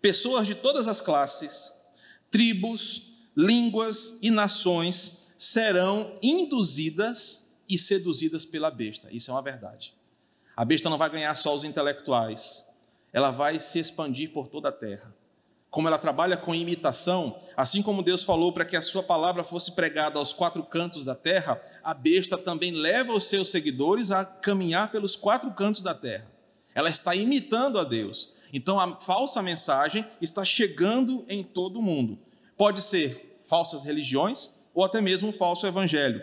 [0.00, 1.72] Pessoas de todas as classes,
[2.30, 9.08] tribos, línguas e nações serão induzidas e seduzidas pela besta.
[9.12, 9.94] Isso é uma verdade.
[10.56, 12.64] A besta não vai ganhar só os intelectuais,
[13.12, 15.14] ela vai se expandir por toda a terra.
[15.72, 19.72] Como ela trabalha com imitação, assim como Deus falou para que a sua palavra fosse
[19.72, 24.92] pregada aos quatro cantos da terra, a besta também leva os seus seguidores a caminhar
[24.92, 26.30] pelos quatro cantos da terra.
[26.74, 28.34] Ela está imitando a Deus.
[28.52, 32.18] Então a falsa mensagem está chegando em todo o mundo.
[32.54, 36.20] Pode ser falsas religiões, ou até mesmo um falso evangelho.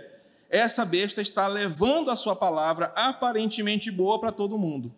[0.48, 4.94] Essa besta está levando a sua palavra aparentemente boa para todo mundo.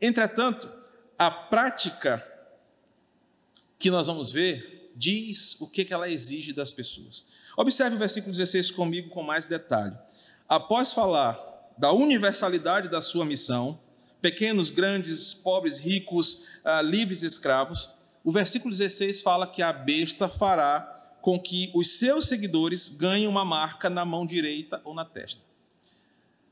[0.00, 0.70] Entretanto,
[1.18, 2.24] a prática
[3.78, 7.26] que nós vamos ver diz o que ela exige das pessoas.
[7.56, 9.96] Observe o versículo 16 comigo com mais detalhe.
[10.48, 11.38] Após falar
[11.78, 13.80] da universalidade da sua missão,
[14.20, 17.88] pequenos, grandes, pobres, ricos, ah, livres, escravos,
[18.24, 23.44] o versículo 16 fala que a besta fará com que os seus seguidores ganhem uma
[23.44, 25.42] marca na mão direita ou na testa.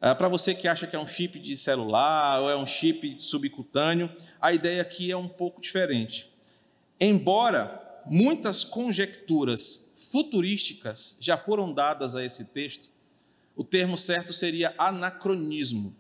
[0.01, 3.17] É, Para você que acha que é um chip de celular ou é um chip
[3.19, 6.36] subcutâneo, a ideia aqui é um pouco diferente.
[7.01, 12.89] Embora muitas conjecturas futurísticas já foram dadas a esse texto,
[13.55, 15.95] o termo certo seria anacronismo.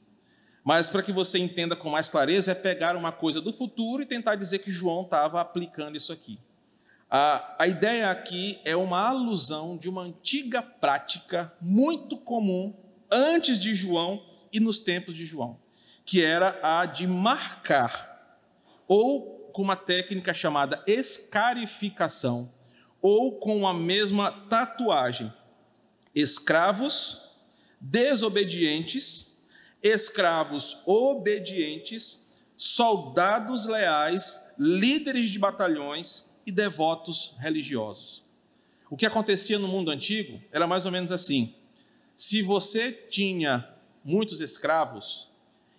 [0.64, 4.06] Mas para que você entenda com mais clareza, é pegar uma coisa do futuro e
[4.06, 6.38] tentar dizer que João estava aplicando isso aqui.
[7.08, 12.74] A, a ideia aqui é uma alusão de uma antiga prática muito comum
[13.10, 15.58] antes de João e nos tempos de João,
[16.04, 18.40] que era a de marcar,
[18.88, 22.52] ou com uma técnica chamada escarificação,
[23.00, 25.32] ou com a mesma tatuagem,
[26.14, 27.30] escravos
[27.80, 29.42] desobedientes,
[29.82, 38.22] escravos obedientes, soldados leais, líderes de batalhões e devotos religiosos.
[38.90, 41.54] O que acontecia no mundo antigo era mais ou menos assim:
[42.14, 43.66] se você tinha
[44.04, 45.30] muitos escravos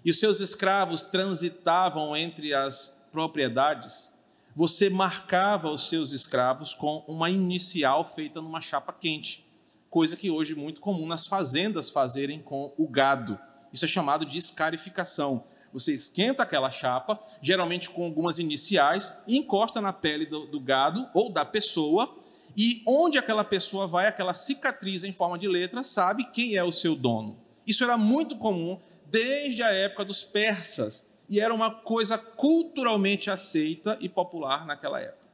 [0.04, 4.14] e os seus escravos transitavam entre as propriedades,
[4.56, 9.48] você marcava os seus escravos com uma inicial feita numa chapa quente,
[9.90, 13.40] coisa que hoje é muito comum nas fazendas fazerem com o gado.
[13.72, 15.44] Isso é chamado de escarificação.
[15.72, 21.08] Você esquenta aquela chapa, geralmente com algumas iniciais, e encosta na pele do, do gado
[21.14, 22.18] ou da pessoa,
[22.56, 26.72] e onde aquela pessoa vai, aquela cicatriz em forma de letra, sabe quem é o
[26.72, 27.38] seu dono.
[27.68, 33.98] Isso era muito comum desde a época dos persas e era uma coisa culturalmente aceita
[34.00, 35.28] e popular naquela época.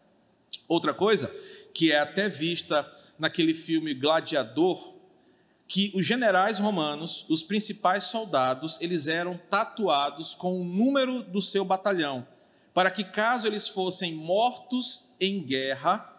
[0.68, 1.34] Outra coisa
[1.74, 4.94] que é até vista naquele filme Gladiador,
[5.68, 11.66] que os generais romanos, os principais soldados, eles eram tatuados com o número do seu
[11.66, 12.28] batalhão,
[12.74, 16.10] para que caso eles fossem mortos em guerra,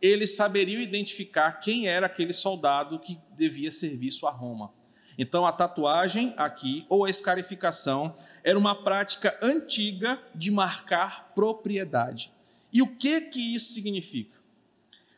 [0.00, 4.72] eles saberiam identificar quem era aquele soldado que devia serviço a Roma.
[5.16, 8.14] Então a tatuagem aqui ou a escarificação
[8.44, 12.30] era uma prática antiga de marcar propriedade.
[12.70, 14.38] E o que que isso significa?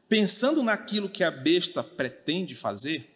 [0.08, 3.12] Pensando naquilo que a besta pretende fazer,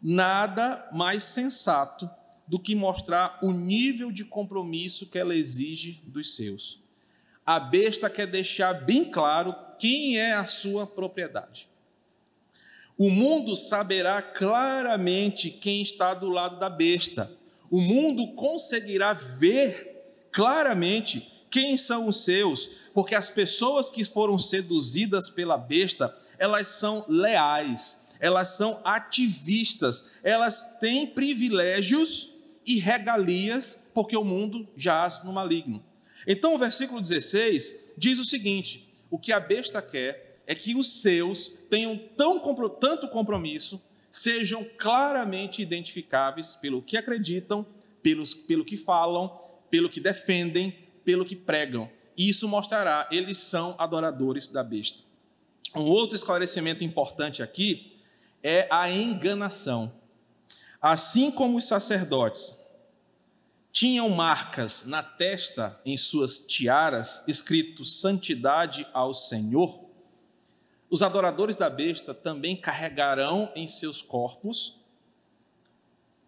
[0.00, 2.08] nada mais sensato
[2.46, 6.80] do que mostrar o nível de compromisso que ela exige dos seus.
[7.44, 11.68] A besta quer deixar bem claro quem é a sua propriedade.
[12.96, 17.35] O mundo saberá claramente quem está do lado da besta.
[17.70, 19.96] O mundo conseguirá ver
[20.30, 27.04] claramente quem são os seus, porque as pessoas que foram seduzidas pela besta, elas são
[27.08, 32.30] leais, elas são ativistas, elas têm privilégios
[32.66, 35.82] e regalias, porque o mundo jaz no maligno.
[36.26, 41.00] Então, o versículo 16 diz o seguinte: o que a besta quer é que os
[41.00, 42.40] seus tenham tão,
[42.80, 43.82] tanto compromisso,
[44.16, 47.66] sejam claramente identificáveis pelo que acreditam,
[48.02, 49.28] pelos, pelo que falam,
[49.70, 50.70] pelo que defendem,
[51.04, 51.90] pelo que pregam.
[52.16, 55.02] Isso mostrará, eles são adoradores da besta.
[55.74, 58.00] Um outro esclarecimento importante aqui
[58.42, 59.92] é a enganação.
[60.80, 62.64] Assim como os sacerdotes
[63.70, 69.85] tinham marcas na testa em suas tiaras escrito santidade ao Senhor,
[70.90, 74.80] os adoradores da besta também carregarão em seus corpos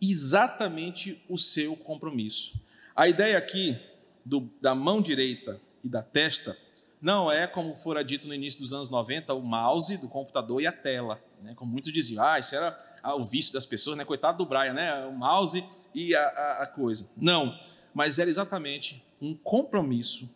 [0.00, 2.60] exatamente o seu compromisso.
[2.94, 3.78] A ideia aqui
[4.24, 6.56] do, da mão direita e da testa
[7.00, 10.66] não é, como fora dito no início dos anos 90, o mouse do computador e
[10.66, 11.22] a tela.
[11.42, 11.54] Né?
[11.54, 14.04] Como muitos diziam, ah, isso era ah, o vício das pessoas, né?
[14.04, 15.06] coitado do Brian, né?
[15.06, 17.08] o mouse e a, a, a coisa.
[17.16, 17.56] Não,
[17.94, 20.28] mas era exatamente um compromisso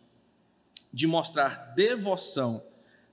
[0.93, 2.63] de mostrar devoção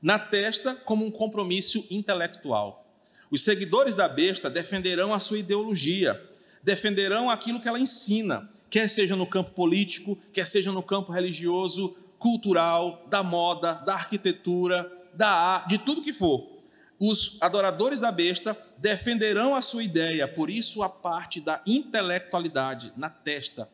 [0.02, 2.86] na testa como um compromisso intelectual.
[3.30, 6.22] Os seguidores da besta defenderão a sua ideologia,
[6.64, 11.96] defenderão aquilo que ela ensina, quer seja no campo político, quer seja no campo religioso,
[12.18, 16.60] cultural, da moda, da arquitetura, da de tudo que for
[17.00, 23.10] os adoradores da besta defenderão a sua ideia, por isso a parte da intelectualidade na
[23.10, 23.70] testa.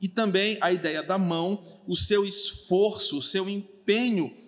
[0.00, 3.79] E também a ideia da mão, o seu esforço, o seu empenho,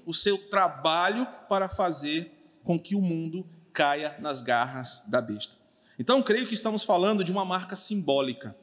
[0.07, 2.31] o seu trabalho para fazer
[2.64, 5.57] com que o mundo caia nas garras da besta.
[5.98, 8.57] Então, creio que estamos falando de uma marca simbólica.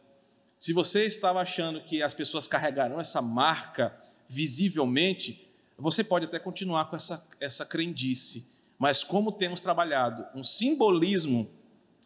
[0.58, 3.96] Se você estava achando que as pessoas carregarão essa marca
[4.28, 11.52] visivelmente, você pode até continuar com essa, essa crendice mas como temos trabalhado um simbolismo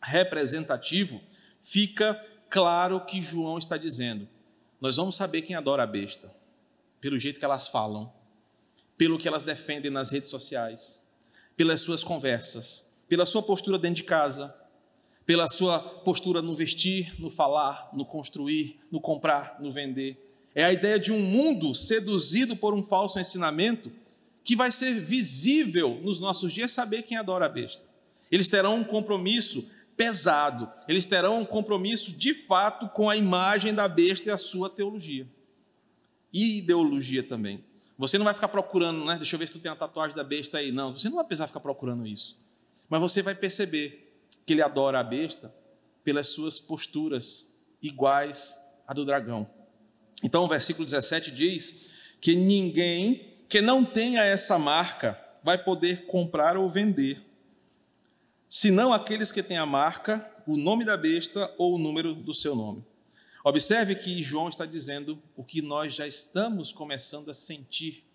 [0.02, 1.22] representativo,
[1.62, 2.16] fica
[2.50, 4.28] claro que João está dizendo:
[4.82, 6.34] nós vamos saber quem adora a besta,
[7.00, 8.12] pelo jeito que elas falam,
[9.04, 11.06] pelo que elas defendem nas redes sociais,
[11.58, 14.56] pelas suas conversas, pela sua postura dentro de casa,
[15.26, 20.18] pela sua postura no vestir, no falar, no construir, no comprar, no vender.
[20.56, 23.92] É a ideia de um mundo seduzido por um falso ensinamento
[24.42, 27.84] que vai ser visível nos nossos dias saber quem adora a besta.
[28.32, 33.86] Eles terão um compromisso pesado, eles terão um compromisso de fato com a imagem da
[33.86, 35.28] besta e a sua teologia.
[36.32, 37.66] E ideologia também.
[38.04, 39.16] Você não vai ficar procurando, né?
[39.16, 40.74] Deixa eu ver se tu tem a tatuagem da besta aí.
[40.74, 42.38] Não, você não vai precisar ficar procurando isso.
[42.90, 44.14] Mas você vai perceber
[44.46, 45.56] que ele adora a besta
[46.04, 49.50] pelas suas posturas iguais à do dragão.
[50.22, 56.58] Então, o versículo 17 diz que ninguém que não tenha essa marca vai poder comprar
[56.58, 57.22] ou vender,
[58.50, 62.54] senão aqueles que têm a marca, o nome da besta ou o número do seu
[62.54, 62.84] nome.
[63.44, 68.06] Observe que João está dizendo o que nós já estamos começando a sentir,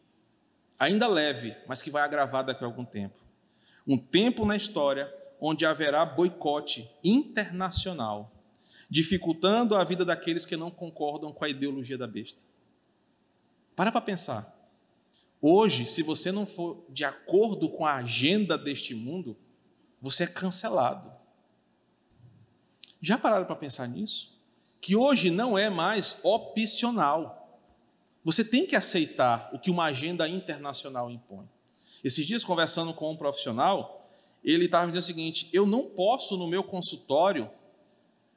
[0.79, 3.21] ainda leve, mas que vai agravar daqui a algum tempo.
[3.87, 8.33] Um tempo na história onde haverá boicote internacional,
[8.89, 12.41] dificultando a vida daqueles que não concordam com a ideologia da besta.
[13.77, 14.57] Para para pensar.
[15.41, 19.37] Hoje, se você não for de acordo com a agenda deste mundo,
[20.01, 21.13] você é cancelado.
[23.01, 24.38] Já pararam para pensar nisso?
[24.81, 27.61] Que hoje não é mais opcional.
[28.25, 31.49] Você tem que aceitar o que uma agenda internacional impõe.
[32.03, 34.09] Esses dias, conversando com um profissional,
[34.45, 37.51] ele estava me dizendo o seguinte: eu não posso, no meu consultório,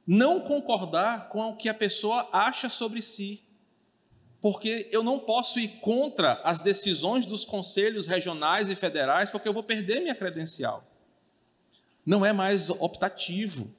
[0.06, 3.42] não concordar com o que a pessoa acha sobre si,
[4.42, 9.54] porque eu não posso ir contra as decisões dos conselhos regionais e federais, porque eu
[9.54, 10.84] vou perder minha credencial.
[12.04, 13.72] Não é mais optativo.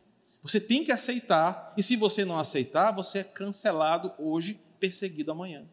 [0.42, 5.64] Você tem que aceitar, e se você não aceitar, você é cancelado hoje, perseguido amanhã.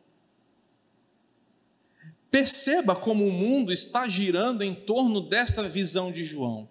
[2.29, 6.69] Perceba como o mundo está girando em torno desta visão de João.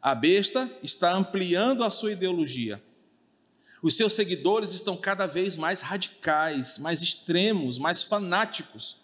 [0.00, 2.80] A besta está ampliando a sua ideologia.
[3.82, 8.98] Os seus seguidores estão cada vez mais radicais, mais extremos, mais fanáticos.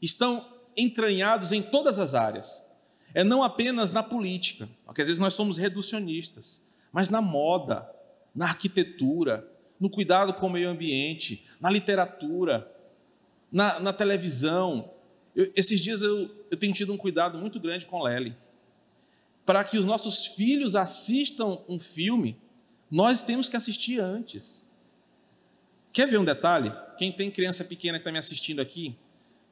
[0.00, 0.44] Estão
[0.76, 2.68] entranhados em todas as áreas.
[3.14, 7.88] É não apenas na política, porque às vezes nós somos reducionistas, mas na moda,
[8.34, 9.48] na arquitetura,
[9.80, 12.70] no cuidado com o meio ambiente, na literatura,
[13.50, 14.92] na, na televisão.
[15.34, 18.36] Eu, esses dias eu, eu tenho tido um cuidado muito grande com Lely.
[19.44, 22.36] Para que os nossos filhos assistam um filme,
[22.90, 24.70] nós temos que assistir antes.
[25.92, 26.72] Quer ver um detalhe?
[26.96, 28.96] Quem tem criança pequena que está me assistindo aqui,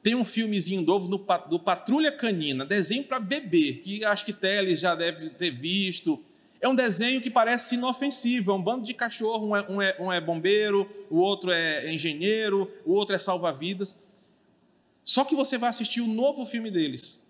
[0.01, 1.17] tem um filmezinho novo do,
[1.49, 6.23] do Patrulha Canina, desenho para bebê, que acho que Teles já deve ter visto,
[6.61, 9.95] é um desenho que parece inofensivo, é um bando de cachorro, um é, um é,
[9.99, 14.05] um é bombeiro, o outro é engenheiro, o outro é salva-vidas.
[15.03, 17.27] Só que você vai assistir o novo filme deles.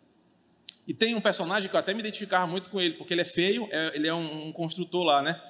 [0.86, 3.26] E tem um personagem que eu até me identificava muito com ele, porque ele é
[3.26, 5.42] feio, é, ele é um, um, construtor lá, né?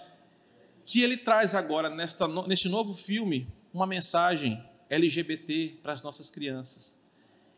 [0.85, 7.01] Que ele traz agora, nesta, neste novo filme, uma mensagem LGBT para as nossas crianças.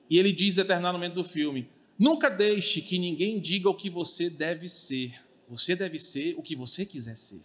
[0.10, 1.68] E ele diz, em determinado momento do filme:
[2.00, 5.23] Nunca deixe que ninguém diga o que você deve ser.
[5.54, 7.44] Você deve ser o que você quiser ser.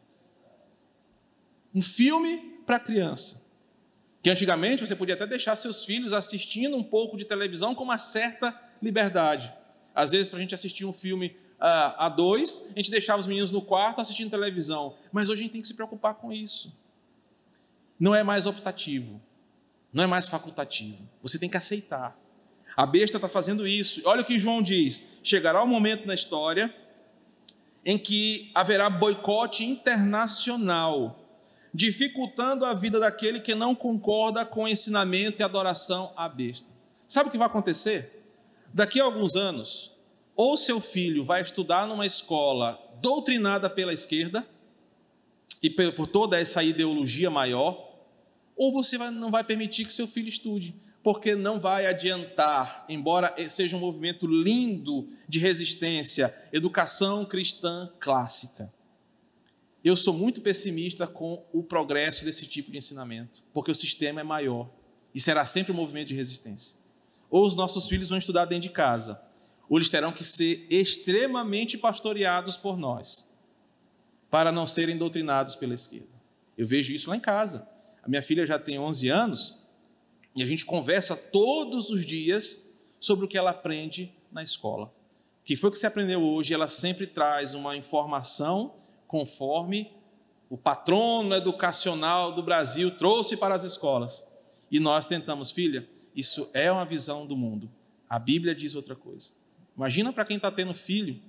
[1.74, 3.46] Um filme para criança.
[4.22, 7.98] Que antigamente você podia até deixar seus filhos assistindo um pouco de televisão com uma
[7.98, 9.52] certa liberdade.
[9.94, 13.26] Às vezes, para a gente assistir um filme uh, a dois, a gente deixava os
[13.26, 14.96] meninos no quarto assistindo televisão.
[15.12, 16.76] Mas hoje a gente tem que se preocupar com isso.
[18.00, 19.20] Não é mais optativo.
[19.92, 21.09] Não é mais facultativo.
[21.22, 22.18] Você tem que aceitar.
[22.76, 24.00] A besta está fazendo isso.
[24.04, 26.74] Olha o que João diz: chegará o momento na história
[27.89, 31.26] em que haverá boicote internacional,
[31.72, 36.68] dificultando a vida daquele que não concorda com o ensinamento e adoração à besta.
[37.09, 38.26] Sabe o que vai acontecer?
[38.74, 39.91] Daqui a alguns anos,
[40.36, 44.47] ou seu filho vai estudar numa escola doutrinada pela esquerda,
[45.62, 47.91] e por toda essa ideologia maior,
[48.55, 50.74] ou você não vai permitir que seu filho estude
[51.09, 58.70] porque não vai adiantar, embora seja um movimento lindo de resistência, educação cristã clássica.
[59.82, 64.22] Eu sou muito pessimista com o progresso desse tipo de ensinamento, porque o sistema é
[64.22, 64.68] maior
[65.14, 66.76] e será sempre um movimento de resistência.
[67.30, 69.18] Ou os nossos filhos vão estudar dentro de casa,
[69.66, 73.34] ou eles terão que ser extremamente pastoreados por nós,
[74.30, 76.20] para não serem doutrinados pela esquerda.
[76.54, 77.66] Eu vejo isso lá em casa.
[78.02, 79.68] A minha filha já tem 11 anos
[80.39, 82.64] e a gente conversa todos os dias
[83.01, 84.84] sobre o que ela aprende na escola.
[85.41, 86.55] O que foi que você aprendeu hoje?
[86.55, 88.76] Ela sempre traz uma informação
[89.09, 89.91] conforme
[90.49, 94.24] o patrono educacional do Brasil trouxe para as escolas.
[94.70, 97.68] E nós tentamos, filha, isso é uma visão do mundo.
[98.09, 99.32] A Bíblia diz outra coisa.
[99.76, 101.20] Imagina para quem está tendo filho,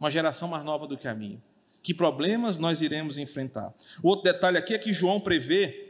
[0.00, 1.40] uma geração mais nova do que a minha.
[1.84, 3.72] Que problemas nós iremos enfrentar?
[4.02, 5.89] O outro detalhe aqui é que João prevê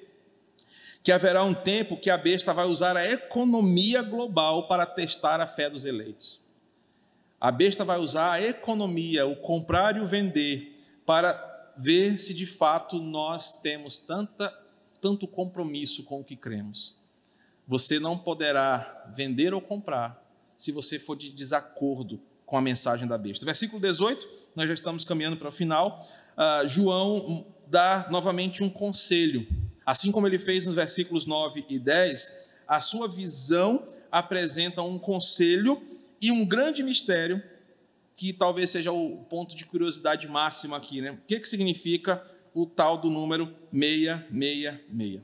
[1.02, 5.46] que haverá um tempo que a besta vai usar a economia global para testar a
[5.46, 6.40] fé dos eleitos.
[7.40, 12.44] A besta vai usar a economia, o comprar e o vender, para ver se de
[12.44, 14.52] fato nós temos tanta,
[15.00, 16.98] tanto compromisso com o que cremos.
[17.66, 20.22] Você não poderá vender ou comprar
[20.56, 23.46] se você for de desacordo com a mensagem da besta.
[23.46, 26.06] Versículo 18, nós já estamos caminhando para o final.
[26.36, 29.46] Uh, João dá novamente um conselho.
[29.84, 35.82] Assim como ele fez nos versículos 9 e 10, a sua visão apresenta um conselho
[36.20, 37.42] e um grande mistério
[38.14, 41.12] que talvez seja o ponto de curiosidade máxima aqui, né?
[41.12, 42.22] O que, que significa
[42.52, 45.22] o tal do número 666?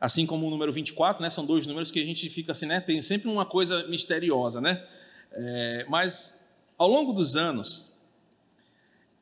[0.00, 1.28] Assim como o número 24, né?
[1.28, 2.80] São dois números que a gente fica assim, né?
[2.80, 4.82] Tem sempre uma coisa misteriosa, né?
[5.32, 6.48] É, mas
[6.78, 7.92] ao longo dos anos,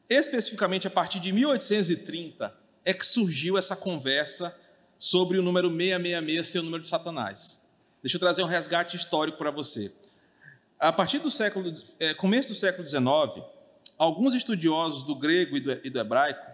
[0.09, 2.55] especificamente a partir de 1830,
[2.85, 4.57] é que surgiu essa conversa
[4.99, 7.63] sobre o número 666 ser o número de Satanás.
[8.03, 9.93] Deixa eu trazer um resgate histórico para você.
[10.79, 13.45] A partir do século, é, começo do século XIX,
[13.99, 16.47] alguns estudiosos do grego e do, e do hebraico,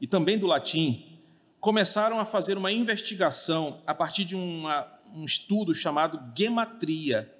[0.00, 1.18] e também do latim,
[1.60, 7.32] começaram a fazer uma investigação a partir de uma, um estudo chamado gematria,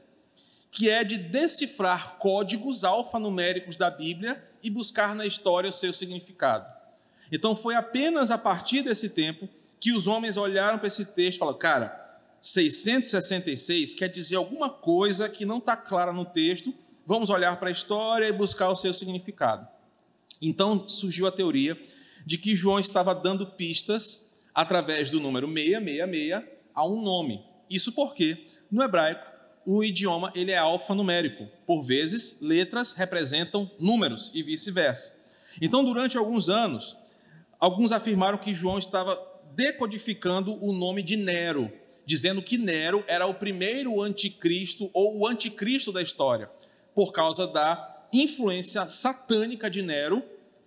[0.70, 6.66] que é de decifrar códigos alfanuméricos da Bíblia e buscar na história o seu significado.
[7.30, 9.48] Então foi apenas a partir desse tempo
[9.80, 15.28] que os homens olharam para esse texto e falaram: cara, 666 quer dizer alguma coisa
[15.28, 16.72] que não está clara no texto,
[17.06, 19.66] vamos olhar para a história e buscar o seu significado.
[20.40, 21.80] Então surgiu a teoria
[22.24, 26.44] de que João estava dando pistas através do número 666
[26.74, 27.42] a um nome.
[27.68, 29.24] Isso porque, no hebraico,
[29.66, 31.48] o idioma ele é alfanumérico.
[31.66, 35.22] Por vezes, letras representam números e vice-versa.
[35.60, 36.96] Então, durante alguns anos,
[37.58, 39.20] alguns afirmaram que João estava
[39.54, 41.70] decodificando o nome de Nero,
[42.04, 46.50] dizendo que Nero era o primeiro anticristo ou o anticristo da história,
[46.94, 50.22] por causa da influência satânica de Nero,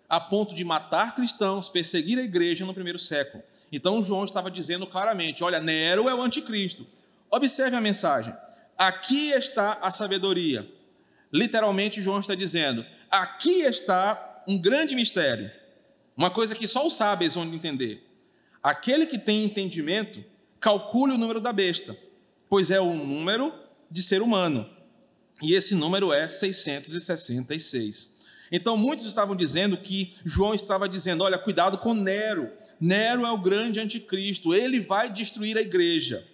[0.10, 3.44] a ponto de matar cristãos, perseguir a igreja no primeiro século.
[3.72, 6.88] Então João estava dizendo claramente: olha, Nero é o anticristo.
[7.30, 8.34] Observe a mensagem.
[8.78, 10.68] Aqui está a sabedoria.
[11.32, 15.52] Literalmente, João está dizendo: aqui está um grande mistério,
[16.18, 18.04] uma coisa que só os sábios vão entender.
[18.64, 20.24] Aquele que tem entendimento
[20.60, 21.96] calcule o número da besta,
[22.50, 23.54] pois é o número
[23.90, 24.68] de ser humano.
[25.44, 28.18] E esse número é 666.
[28.52, 32.52] Então muitos estavam dizendo que João estava dizendo: olha, cuidado com Nero.
[32.80, 36.26] Nero é o grande anticristo, ele vai destruir a igreja.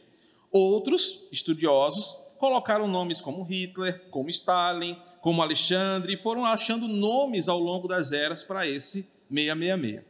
[0.49, 7.59] Outros estudiosos colocaram nomes como Hitler, como Stalin, como Alexandre, e foram achando nomes ao
[7.59, 10.03] longo das eras para esse 666.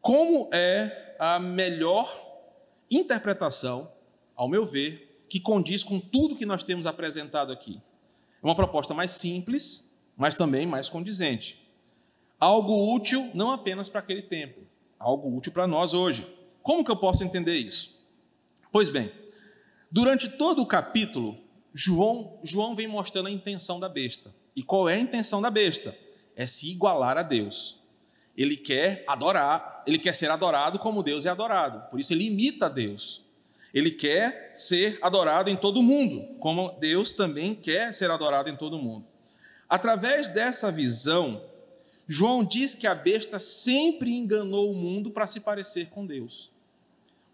[0.00, 2.08] Como é a melhor
[2.90, 3.90] interpretação,
[4.36, 7.82] ao meu ver, que condiz com tudo que nós temos apresentado aqui.
[8.42, 11.68] É uma proposta mais simples, mas também mais condizente.
[12.38, 14.60] Algo útil não apenas para aquele tempo,
[14.98, 16.26] algo útil para nós hoje.
[16.62, 18.06] Como que eu posso entender isso?
[18.70, 19.10] Pois bem,
[19.90, 21.36] durante todo o capítulo,
[21.74, 24.34] João, João vem mostrando a intenção da besta.
[24.54, 25.96] E qual é a intenção da besta?
[26.36, 27.77] É se igualar a Deus
[28.38, 31.90] ele quer adorar, ele quer ser adorado como Deus é adorado.
[31.90, 33.26] Por isso ele imita Deus.
[33.74, 38.78] Ele quer ser adorado em todo mundo, como Deus também quer ser adorado em todo
[38.78, 39.04] mundo.
[39.68, 41.42] Através dessa visão,
[42.06, 46.50] João diz que a besta sempre enganou o mundo para se parecer com Deus.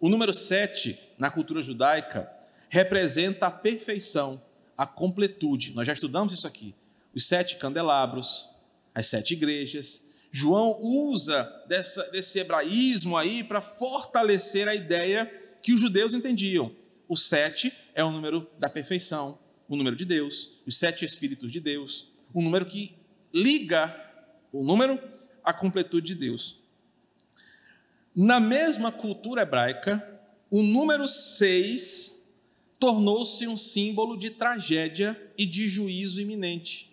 [0.01, 2.29] O número 7, na cultura judaica,
[2.71, 4.41] representa a perfeição,
[4.77, 5.73] a completude.
[5.75, 6.75] Nós já estudamos isso aqui.
[7.15, 8.51] Os sete candelabros,
[8.95, 15.33] as sete igrejas, João usa dessa, desse hebraísmo aí para fortalecer a ideia
[15.63, 16.75] que os judeus entendiam.
[17.07, 21.61] O sete é o número da perfeição, o número de Deus, os sete Espíritos de
[21.61, 22.97] Deus, o número que
[23.33, 23.95] liga
[24.53, 25.01] o número
[25.45, 26.61] à completude de Deus.
[28.13, 30.03] Na mesma cultura hebraica,
[30.51, 32.35] o número seis
[32.81, 36.93] tornou-se um símbolo de tragédia e de juízo iminente.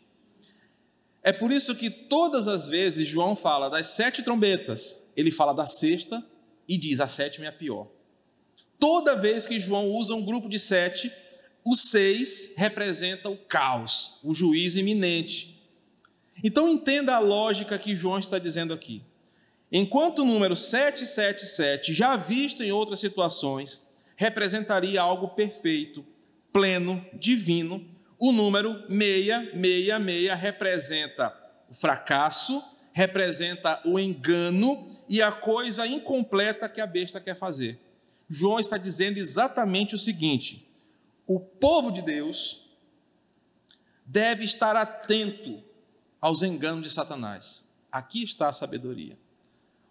[1.23, 5.65] É por isso que todas as vezes João fala das sete trombetas, ele fala da
[5.65, 6.25] sexta
[6.67, 7.87] e diz a sétima é a pior.
[8.79, 11.11] Toda vez que João usa um grupo de sete,
[11.63, 15.61] o seis representa o caos, o juízo iminente.
[16.43, 19.03] Então entenda a lógica que João está dizendo aqui.
[19.71, 26.05] Enquanto o número 777, já visto em outras situações, representaria algo perfeito,
[26.51, 27.85] pleno, divino,
[28.21, 31.35] o número 666 representa
[31.67, 32.63] o fracasso,
[32.93, 37.79] representa o engano e a coisa incompleta que a besta quer fazer.
[38.29, 40.71] João está dizendo exatamente o seguinte:
[41.25, 42.69] o povo de Deus
[44.05, 45.63] deve estar atento
[46.21, 47.71] aos enganos de Satanás.
[47.91, 49.17] Aqui está a sabedoria.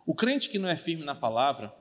[0.07, 1.75] O crente que não é firme na palavra,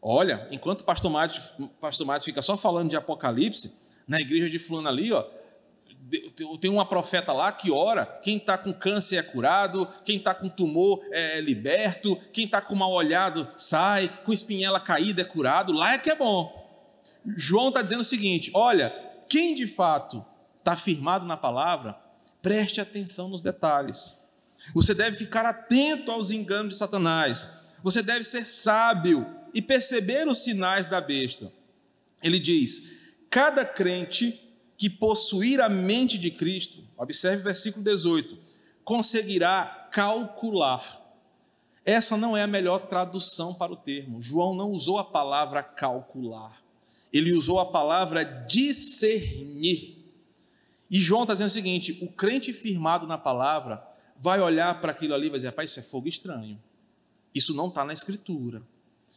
[0.00, 5.12] olha, enquanto o pastor Matos, fica só falando de Apocalipse, na igreja de fulano ali,
[5.12, 5.24] ó,
[6.60, 10.48] tem uma profeta lá que ora, quem está com câncer é curado, quem está com
[10.48, 15.94] tumor é liberto, quem está com mal olhado sai, com espinhela caída é curado, lá
[15.94, 16.58] é que é bom.
[17.36, 18.94] João está dizendo o seguinte: olha,
[19.28, 20.24] quem de fato
[20.58, 21.96] está firmado na palavra,
[22.42, 24.18] preste atenção nos detalhes.
[24.74, 27.48] Você deve ficar atento aos enganos de Satanás.
[27.82, 31.52] Você deve ser sábio e perceber os sinais da besta.
[32.22, 32.82] Ele diz:
[33.30, 34.49] cada crente
[34.80, 38.38] que possuir a mente de Cristo, observe o versículo 18,
[38.82, 40.98] conseguirá calcular.
[41.84, 44.22] Essa não é a melhor tradução para o termo.
[44.22, 46.62] João não usou a palavra calcular,
[47.12, 49.98] ele usou a palavra discernir.
[50.90, 53.86] E João está dizendo o seguinte: o crente firmado na palavra
[54.18, 56.58] vai olhar para aquilo ali e vai dizer, rapaz, isso é fogo estranho.
[57.34, 58.62] Isso não está na Escritura.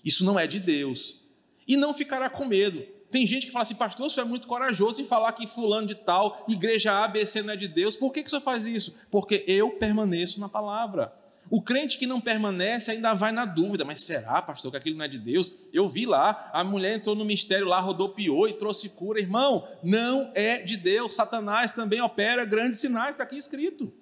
[0.03, 1.21] Isso não é de Deus.
[1.65, 2.85] E não ficará com medo.
[3.13, 5.93] Tem gente que fala assim, pastor, você é muito corajoso em falar que fulano de
[5.93, 7.95] tal, igreja ABC não é de Deus.
[7.95, 8.95] Por que, que o senhor faz isso?
[9.11, 11.13] Porque eu permaneço na palavra.
[11.47, 15.05] O crente que não permanece ainda vai na dúvida, mas será, pastor, que aquilo não
[15.05, 15.59] é de Deus?
[15.71, 19.19] Eu vi lá, a mulher entrou no mistério lá, rodopiou e trouxe cura.
[19.19, 21.15] Irmão, não é de Deus.
[21.15, 23.93] Satanás também opera grandes sinais, está aqui escrito.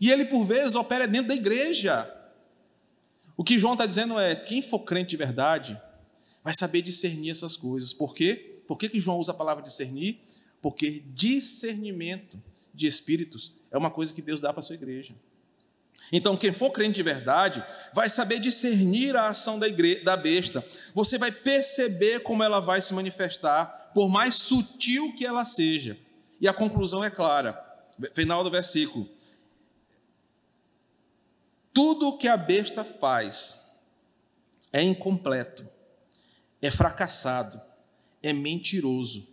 [0.00, 2.12] E ele, por vezes, opera dentro da igreja.
[3.36, 5.80] O que João está dizendo é: quem for crente de verdade,
[6.42, 7.92] vai saber discernir essas coisas.
[7.92, 8.60] Por quê?
[8.66, 10.20] Por que, que João usa a palavra discernir?
[10.60, 12.40] Porque discernimento
[12.72, 15.14] de espíritos é uma coisa que Deus dá para a sua igreja.
[16.10, 17.64] Então, quem for crente de verdade,
[17.94, 20.64] vai saber discernir a ação da, igreja, da besta.
[20.94, 25.96] Você vai perceber como ela vai se manifestar, por mais sutil que ela seja.
[26.40, 27.58] E a conclusão é clara.
[28.14, 29.08] Final do versículo.
[31.72, 33.70] Tudo o que a besta faz
[34.72, 35.71] é incompleto
[36.62, 37.60] é fracassado,
[38.22, 39.28] é mentiroso,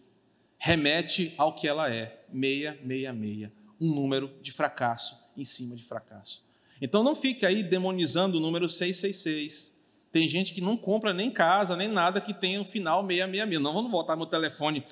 [0.57, 5.83] remete ao que ela é, meia, meia, meia, um número de fracasso em cima de
[5.83, 6.43] fracasso.
[6.81, 9.79] Então não fique aí demonizando o número 666.
[10.11, 13.61] Tem gente que não compra nem casa, nem nada que tenha o um final 666.
[13.61, 14.83] Não, vamos voltar no telefone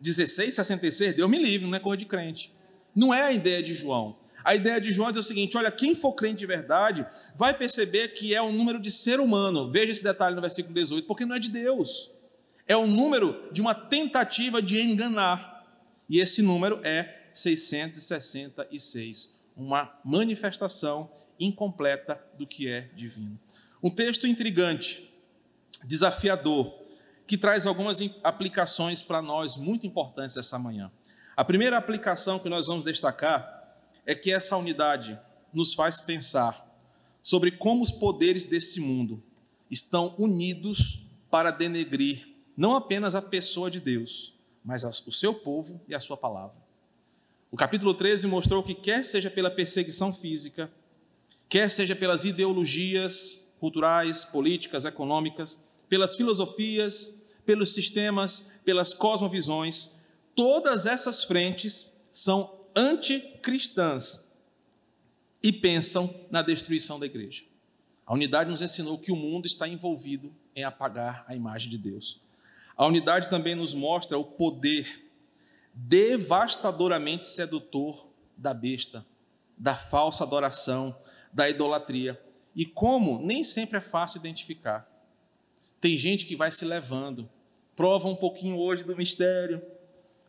[0.00, 2.52] 1666, Deus me livre, não é cor de crente.
[2.94, 4.18] Não é a ideia de João.
[4.46, 8.14] A ideia de João é o seguinte: olha, quem for crente de verdade vai perceber
[8.14, 9.72] que é um número de ser humano.
[9.72, 12.12] Veja esse detalhe no versículo 18, porque não é de Deus.
[12.64, 15.66] É o número de uma tentativa de enganar.
[16.08, 23.36] E esse número é 666, uma manifestação incompleta do que é divino.
[23.82, 25.12] Um texto intrigante,
[25.84, 26.72] desafiador,
[27.26, 30.88] que traz algumas aplicações para nós muito importantes essa manhã.
[31.36, 33.55] A primeira aplicação que nós vamos destacar
[34.06, 35.18] é que essa unidade
[35.52, 36.64] nos faz pensar
[37.22, 39.22] sobre como os poderes desse mundo
[39.70, 44.32] estão unidos para denegrir não apenas a pessoa de Deus,
[44.64, 46.56] mas o seu povo e a sua palavra.
[47.50, 50.70] O capítulo 13 mostrou que, quer seja pela perseguição física,
[51.48, 59.96] quer seja pelas ideologias culturais, políticas, econômicas, pelas filosofias, pelos sistemas, pelas cosmovisões,
[60.34, 64.30] todas essas frentes são anticristãs
[65.42, 67.44] e pensam na destruição da igreja.
[68.04, 72.20] A unidade nos ensinou que o mundo está envolvido em apagar a imagem de Deus.
[72.76, 75.04] A unidade também nos mostra o poder
[75.72, 78.06] devastadoramente sedutor
[78.36, 79.04] da besta,
[79.56, 80.94] da falsa adoração,
[81.32, 82.20] da idolatria.
[82.54, 84.90] E como nem sempre é fácil identificar.
[85.80, 87.28] Tem gente que vai se levando,
[87.74, 89.62] prova um pouquinho hoje do mistério,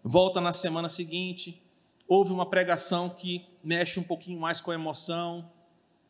[0.03, 1.61] volta na semana seguinte,
[2.07, 5.51] ouve uma pregação que mexe um pouquinho mais com a emoção,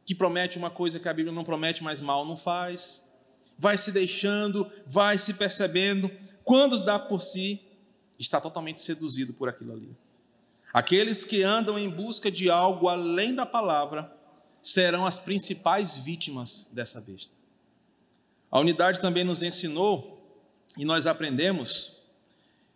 [0.05, 3.11] que promete uma coisa que a Bíblia não promete, mas mal não faz,
[3.57, 6.09] vai se deixando, vai se percebendo,
[6.43, 7.61] quando dá por si,
[8.17, 9.95] está totalmente seduzido por aquilo ali.
[10.71, 14.13] Aqueles que andam em busca de algo além da palavra
[14.61, 17.33] serão as principais vítimas dessa besta.
[18.51, 20.13] A unidade também nos ensinou,
[20.77, 21.96] e nós aprendemos,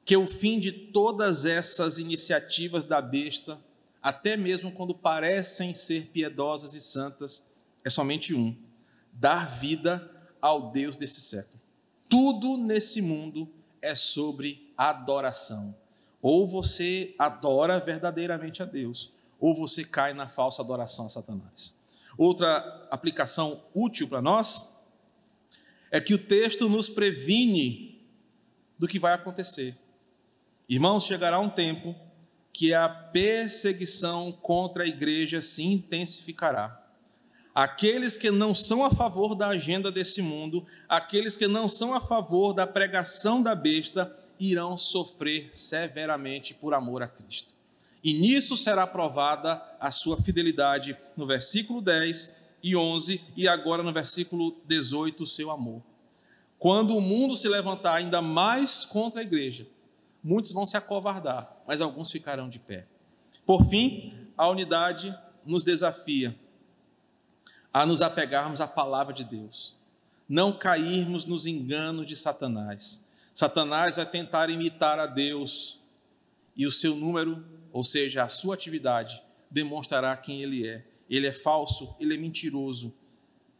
[0.05, 3.59] que o fim de todas essas iniciativas da besta,
[4.01, 7.51] até mesmo quando parecem ser piedosas e santas,
[7.83, 8.55] é somente um:
[9.13, 10.09] dar vida
[10.41, 11.61] ao Deus desse século.
[12.09, 13.47] Tudo nesse mundo
[13.81, 15.75] é sobre adoração.
[16.21, 21.79] Ou você adora verdadeiramente a Deus, ou você cai na falsa adoração a Satanás.
[22.17, 24.77] Outra aplicação útil para nós
[25.89, 28.05] é que o texto nos previne
[28.77, 29.75] do que vai acontecer.
[30.71, 31.93] Irmãos, chegará um tempo
[32.53, 36.81] que a perseguição contra a igreja se intensificará.
[37.53, 41.99] Aqueles que não são a favor da agenda desse mundo, aqueles que não são a
[41.99, 47.53] favor da pregação da besta, irão sofrer severamente por amor a Cristo.
[48.01, 53.91] E nisso será provada a sua fidelidade, no versículo 10 e 11, e agora no
[53.91, 55.83] versículo 18, o seu amor.
[56.57, 59.67] Quando o mundo se levantar ainda mais contra a igreja,
[60.23, 62.87] muitos vão se acovardar, mas alguns ficarão de pé.
[63.45, 66.35] Por fim, a unidade nos desafia
[67.73, 69.75] a nos apegarmos à palavra de Deus,
[70.27, 73.09] não cairmos nos enganos de Satanás.
[73.33, 75.79] Satanás vai tentar imitar a Deus
[76.55, 80.85] e o seu número, ou seja, a sua atividade, demonstrará quem ele é.
[81.09, 82.93] Ele é falso, ele é mentiroso,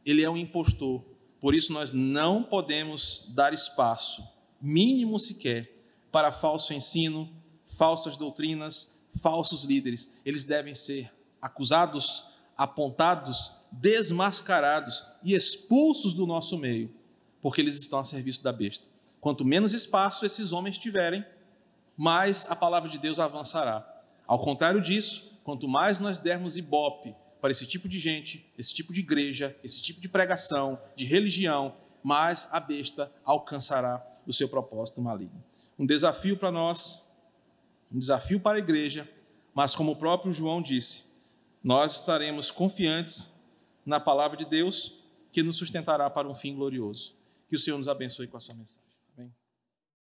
[0.05, 1.03] ele é um impostor.
[1.39, 4.23] Por isso, nós não podemos dar espaço,
[4.61, 5.80] mínimo sequer,
[6.11, 7.29] para falso ensino,
[7.77, 10.19] falsas doutrinas, falsos líderes.
[10.25, 12.25] Eles devem ser acusados,
[12.57, 16.93] apontados desmascarados e expulsos do nosso meio,
[17.41, 18.85] porque eles estão a serviço da besta.
[19.21, 21.25] Quanto menos espaço esses homens tiverem,
[21.95, 23.87] mais a palavra de Deus avançará.
[24.27, 28.93] Ao contrário disso, quanto mais nós dermos ibope para esse tipo de gente, esse tipo
[28.93, 35.01] de igreja, esse tipo de pregação, de religião, mais a besta alcançará o seu propósito
[35.01, 35.43] maligno.
[35.81, 37.11] Um desafio para nós,
[37.91, 39.09] um desafio para a igreja,
[39.51, 41.05] mas como o próprio João disse,
[41.63, 43.35] nós estaremos confiantes
[43.83, 44.93] na palavra de Deus
[45.31, 47.15] que nos sustentará para um fim glorioso.
[47.49, 48.80] Que o Senhor nos abençoe com a sua mensagem.